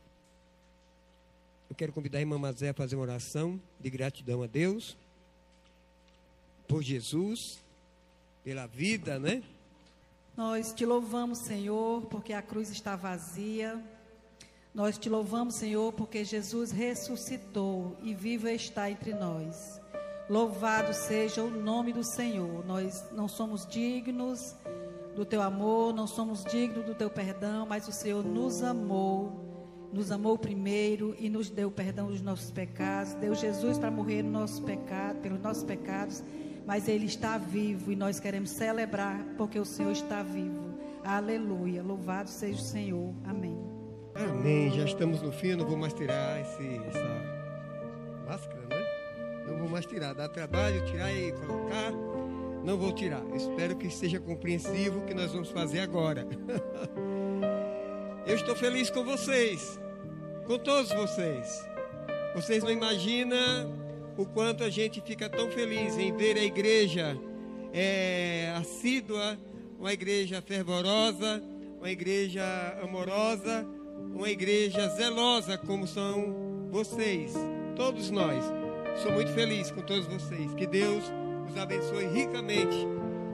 Eu 1.69 1.75
quero 1.75 1.93
convidar 1.93 2.17
a 2.17 2.21
irmã 2.21 2.39
Mazé 2.39 2.69
a 2.69 2.73
fazer 2.73 2.95
uma 2.95 3.03
oração 3.03 3.61
de 3.79 3.89
gratidão 3.89 4.41
a 4.41 4.47
Deus 4.47 4.97
por 6.67 6.81
Jesus, 6.81 7.63
pela 8.43 8.65
vida, 8.65 9.19
né? 9.19 9.43
Nós 10.37 10.73
te 10.73 10.85
louvamos, 10.85 11.37
Senhor, 11.37 12.07
porque 12.07 12.33
a 12.33 12.41
cruz 12.41 12.69
está 12.69 12.97
vazia. 12.97 13.81
Nós 14.73 14.97
te 14.97 15.09
louvamos, 15.09 15.55
Senhor, 15.55 15.93
porque 15.93 16.25
Jesus 16.25 16.71
ressuscitou 16.71 17.95
e 18.03 18.13
vivo 18.13 18.49
está 18.49 18.91
entre 18.91 19.13
nós. 19.13 19.79
Louvado 20.29 20.93
seja 20.93 21.41
o 21.41 21.49
nome 21.49 21.93
do 21.93 22.03
Senhor. 22.03 22.65
Nós 22.65 23.05
não 23.13 23.29
somos 23.29 23.65
dignos 23.65 24.53
do 25.15 25.23
teu 25.23 25.41
amor, 25.41 25.93
não 25.93 26.05
somos 26.05 26.43
dignos 26.43 26.85
do 26.85 26.93
teu 26.93 27.09
perdão, 27.09 27.65
mas 27.65 27.87
o 27.87 27.93
Senhor 27.93 28.21
nos 28.21 28.61
amou, 28.61 29.89
nos 29.93 30.11
amou 30.11 30.37
primeiro 30.37 31.15
e 31.17 31.29
nos 31.29 31.49
deu 31.49 31.71
perdão 31.71 32.07
dos 32.07 32.21
nossos 32.21 32.51
pecados. 32.51 33.13
Deu 33.13 33.33
Jesus 33.33 33.77
para 33.77 33.89
morrer 33.89 34.21
no 34.21 34.31
nosso 34.31 34.61
pecado, 34.63 35.21
pelos 35.21 35.39
nossos 35.39 35.63
pecados, 35.63 36.21
mas 36.65 36.87
ele 36.87 37.05
está 37.05 37.37
vivo 37.37 37.91
e 37.91 37.95
nós 37.95 38.19
queremos 38.19 38.49
celebrar 38.49 39.23
porque 39.37 39.59
o 39.59 39.65
Senhor 39.65 39.91
está 39.91 40.23
vivo. 40.23 40.73
Aleluia. 41.03 41.83
Louvado 41.83 42.29
seja 42.29 42.59
o 42.59 42.63
Senhor. 42.63 43.13
Amém. 43.23 43.57
Amém. 44.15 44.71
Já 44.71 44.85
estamos 44.85 45.21
no 45.21 45.31
fim, 45.31 45.49
eu 45.49 45.57
não 45.57 45.65
vou 45.65 45.77
mais 45.77 45.93
tirar 45.93 46.41
esse, 46.41 46.77
essa 46.87 48.25
máscara, 48.25 48.61
né? 48.69 49.45
Não 49.47 49.59
vou 49.59 49.69
mais 49.69 49.85
tirar. 49.85 50.13
Dá 50.13 50.27
trabalho 50.27 50.83
tirar 50.85 51.13
e 51.13 51.31
colocar. 51.33 51.91
Não 52.63 52.77
vou 52.77 52.91
tirar. 52.91 53.21
Espero 53.35 53.75
que 53.75 53.89
seja 53.91 54.19
compreensivo 54.19 54.99
o 54.99 55.01
que 55.03 55.13
nós 55.13 55.31
vamos 55.31 55.49
fazer 55.49 55.81
agora. 55.81 56.25
eu 58.25 58.35
estou 58.35 58.55
feliz 58.55 58.89
com 58.89 59.03
vocês. 59.03 59.79
Com 60.47 60.57
todos 60.57 60.91
vocês. 60.91 61.63
Vocês 62.33 62.63
não 62.63 62.71
imaginam 62.71 63.84
o 64.17 64.25
quanto 64.25 64.63
a 64.63 64.69
gente 64.69 65.01
fica 65.01 65.29
tão 65.29 65.49
feliz 65.51 65.97
em 65.97 66.15
ver 66.15 66.37
a 66.37 66.43
igreja 66.43 67.17
é, 67.73 68.53
assídua, 68.57 69.37
uma 69.77 69.91
igreja 69.91 70.41
fervorosa, 70.41 71.43
uma 71.77 71.91
igreja 71.91 72.43
amorosa, 72.81 73.67
uma 74.13 74.29
igreja 74.29 74.87
zelosa 74.89 75.57
como 75.57 75.85
são 75.85 76.69
vocês, 76.71 77.33
todos 77.75 78.09
nós. 78.09 78.43
Sou 79.03 79.11
muito 79.11 79.31
feliz 79.33 79.69
com 79.71 79.81
todos 79.81 80.07
vocês. 80.07 80.53
Que 80.53 80.65
Deus 80.65 81.03
os 81.49 81.57
abençoe 81.57 82.05
ricamente 82.07 82.87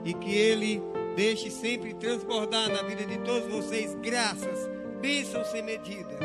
e 0.04 0.12
que 0.12 0.34
Ele 0.34 0.82
deixe 1.14 1.50
sempre 1.50 1.94
transbordar 1.94 2.68
na 2.68 2.82
vida 2.82 3.04
de 3.06 3.18
todos 3.18 3.48
vocês 3.48 3.94
graças, 4.02 4.68
bênçãos 5.00 5.46
sem 5.48 5.62
medidas. 5.62 6.18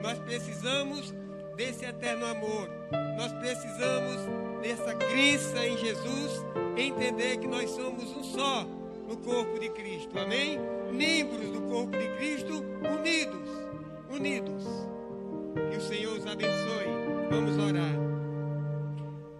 Nós 0.00 0.18
precisamos 0.20 1.12
desse 1.56 1.84
eterno 1.84 2.24
amor. 2.26 2.77
Nós 3.16 3.32
precisamos 3.32 4.16
dessa 4.62 4.94
crença 4.94 5.66
em 5.66 5.76
Jesus, 5.76 6.44
entender 6.76 7.38
que 7.38 7.46
nós 7.46 7.70
somos 7.70 8.16
um 8.16 8.22
só 8.22 8.66
no 9.08 9.16
corpo 9.16 9.58
de 9.58 9.68
Cristo. 9.70 10.18
Amém? 10.18 10.58
Membros 10.92 11.50
do 11.50 11.60
corpo 11.62 11.96
de 11.96 12.08
Cristo, 12.16 12.64
unidos, 12.94 13.48
unidos. 14.10 14.64
Que 15.70 15.76
o 15.76 15.80
Senhor 15.80 16.16
os 16.16 16.26
abençoe. 16.26 16.86
Vamos 17.30 17.56
orar. 17.58 17.96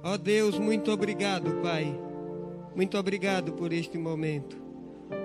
Ó 0.02 0.12
oh 0.12 0.18
Deus, 0.18 0.58
muito 0.58 0.90
obrigado, 0.90 1.60
Pai. 1.62 1.94
Muito 2.74 2.96
obrigado 2.96 3.52
por 3.52 3.72
este 3.72 3.98
momento. 3.98 4.56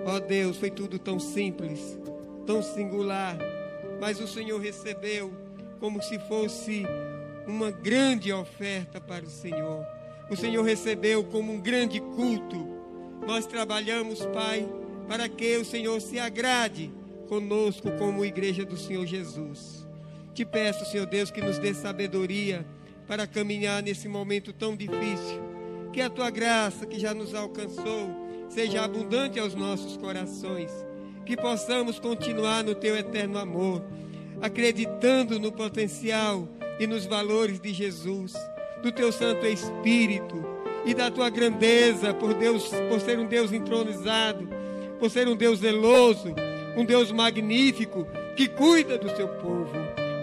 Ó 0.05 0.15
oh 0.15 0.19
Deus, 0.19 0.57
foi 0.57 0.71
tudo 0.71 0.97
tão 0.97 1.19
simples, 1.19 1.97
tão 2.45 2.61
singular, 2.61 3.37
mas 4.01 4.19
o 4.19 4.27
Senhor 4.27 4.59
recebeu 4.59 5.31
como 5.79 6.01
se 6.01 6.17
fosse 6.19 6.83
uma 7.47 7.71
grande 7.71 8.31
oferta 8.31 8.99
para 8.99 9.25
o 9.25 9.29
Senhor. 9.29 9.85
O 10.29 10.35
Senhor 10.35 10.63
recebeu 10.63 11.23
como 11.23 11.51
um 11.51 11.59
grande 11.59 11.99
culto. 11.99 12.67
Nós 13.25 13.45
trabalhamos, 13.45 14.25
Pai, 14.27 14.67
para 15.07 15.27
que 15.29 15.57
o 15.57 15.65
Senhor 15.65 15.99
se 16.01 16.19
agrade 16.19 16.91
conosco 17.27 17.91
como 17.97 18.25
igreja 18.25 18.65
do 18.65 18.77
Senhor 18.77 19.05
Jesus. 19.05 19.87
Te 20.33 20.45
peço, 20.45 20.85
Senhor 20.85 21.05
Deus, 21.05 21.29
que 21.29 21.41
nos 21.41 21.59
dê 21.59 21.73
sabedoria 21.73 22.65
para 23.07 23.27
caminhar 23.27 23.83
nesse 23.83 24.07
momento 24.07 24.51
tão 24.51 24.75
difícil. 24.75 25.41
Que 25.91 26.01
a 26.01 26.09
tua 26.09 26.29
graça 26.29 26.85
que 26.85 26.99
já 26.99 27.13
nos 27.13 27.35
alcançou 27.35 28.09
seja 28.49 28.83
abundante 28.83 29.39
aos 29.39 29.53
nossos 29.53 29.95
corações. 29.97 30.71
Que 31.25 31.37
possamos 31.37 31.99
continuar 31.99 32.63
no 32.63 32.73
teu 32.73 32.97
eterno 32.97 33.37
amor 33.37 33.83
acreditando 34.43 35.39
no 35.39 35.53
potencial 35.53 36.49
e 36.79 36.87
nos 36.87 37.05
valores 37.05 37.59
de 37.59 37.73
Jesus, 37.73 38.33
do 38.81 38.91
teu 38.91 39.11
Santo 39.11 39.45
Espírito 39.45 40.43
e 40.85 40.93
da 40.93 41.09
tua 41.09 41.29
grandeza 41.29 42.13
por 42.13 42.33
Deus, 42.33 42.69
por 42.89 42.99
ser 42.99 43.17
um 43.19 43.25
Deus 43.25 43.51
entronizado, 43.51 44.47
por 44.99 45.09
ser 45.09 45.27
um 45.27 45.35
Deus 45.35 45.59
zeloso, 45.59 46.33
um 46.75 46.83
Deus 46.83 47.11
magnífico 47.11 48.07
que 48.35 48.47
cuida 48.47 48.97
do 48.97 49.09
seu 49.15 49.27
povo. 49.27 49.71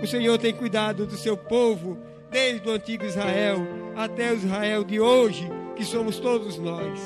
O 0.02 0.06
Senhor 0.06 0.38
tem 0.38 0.52
cuidado 0.52 1.06
do 1.06 1.16
seu 1.16 1.36
povo 1.36 1.98
desde 2.30 2.68
o 2.68 2.72
antigo 2.72 3.04
Israel 3.04 3.58
até 3.96 4.32
o 4.32 4.36
Israel 4.36 4.84
de 4.84 5.00
hoje, 5.00 5.48
que 5.76 5.84
somos 5.84 6.18
todos 6.18 6.58
nós. 6.58 6.98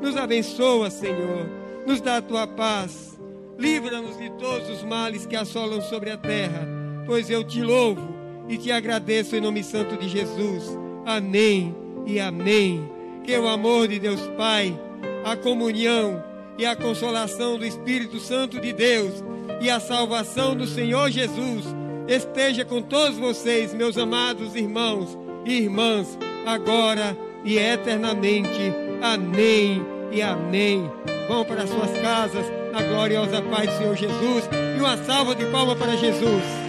Nos 0.00 0.16
abençoa, 0.16 0.90
Senhor. 0.90 1.48
Nos 1.86 2.00
dá 2.00 2.18
a 2.18 2.22
tua 2.22 2.46
paz 2.46 3.16
Livra-nos 3.58 4.18
de 4.18 4.28
todos 4.32 4.68
os 4.68 4.82
males 4.82 5.24
que 5.24 5.34
assolam 5.34 5.80
sobre 5.80 6.10
a 6.10 6.16
terra, 6.18 6.68
pois 7.06 7.30
eu 7.30 7.42
te 7.42 7.62
louvo 7.62 8.15
e 8.48 8.56
te 8.56 8.70
agradeço 8.70 9.36
em 9.36 9.40
nome 9.40 9.62
santo 9.62 9.96
de 9.96 10.08
Jesus. 10.08 10.64
Amém 11.04 11.74
e 12.06 12.20
amém. 12.20 12.90
Que 13.24 13.36
o 13.36 13.48
amor 13.48 13.88
de 13.88 13.98
Deus 13.98 14.20
Pai, 14.36 14.78
a 15.24 15.36
comunhão 15.36 16.22
e 16.58 16.64
a 16.64 16.76
consolação 16.76 17.58
do 17.58 17.66
Espírito 17.66 18.18
Santo 18.18 18.60
de 18.60 18.72
Deus 18.72 19.22
e 19.60 19.68
a 19.68 19.80
salvação 19.80 20.54
do 20.54 20.66
Senhor 20.66 21.10
Jesus 21.10 21.64
esteja 22.08 22.64
com 22.64 22.80
todos 22.80 23.18
vocês, 23.18 23.74
meus 23.74 23.98
amados 23.98 24.54
irmãos 24.54 25.18
e 25.44 25.62
irmãs, 25.62 26.18
agora 26.46 27.16
e 27.44 27.58
eternamente. 27.58 28.72
Amém 29.02 29.84
e 30.12 30.22
amém. 30.22 30.90
Vão 31.28 31.44
para 31.44 31.66
suas 31.66 31.90
casas 31.98 32.46
na 32.72 32.82
gloriosa 32.82 33.42
paz 33.42 33.70
do 33.70 33.78
Senhor 33.78 33.96
Jesus. 33.96 34.48
E 34.76 34.80
uma 34.80 34.96
salva 34.98 35.34
de 35.34 35.44
palmas 35.46 35.76
para 35.78 35.96
Jesus. 35.96 36.65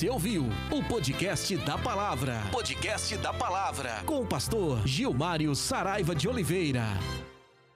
Você 0.00 0.08
ouviu 0.08 0.48
o 0.70 0.82
podcast 0.82 1.54
da 1.58 1.76
palavra. 1.76 2.40
Podcast 2.50 3.18
da 3.18 3.34
palavra. 3.34 4.02
Com 4.06 4.22
o 4.22 4.26
pastor 4.26 4.80
Gilmário 4.86 5.54
Saraiva 5.54 6.14
de 6.14 6.26
Oliveira. 6.26 6.86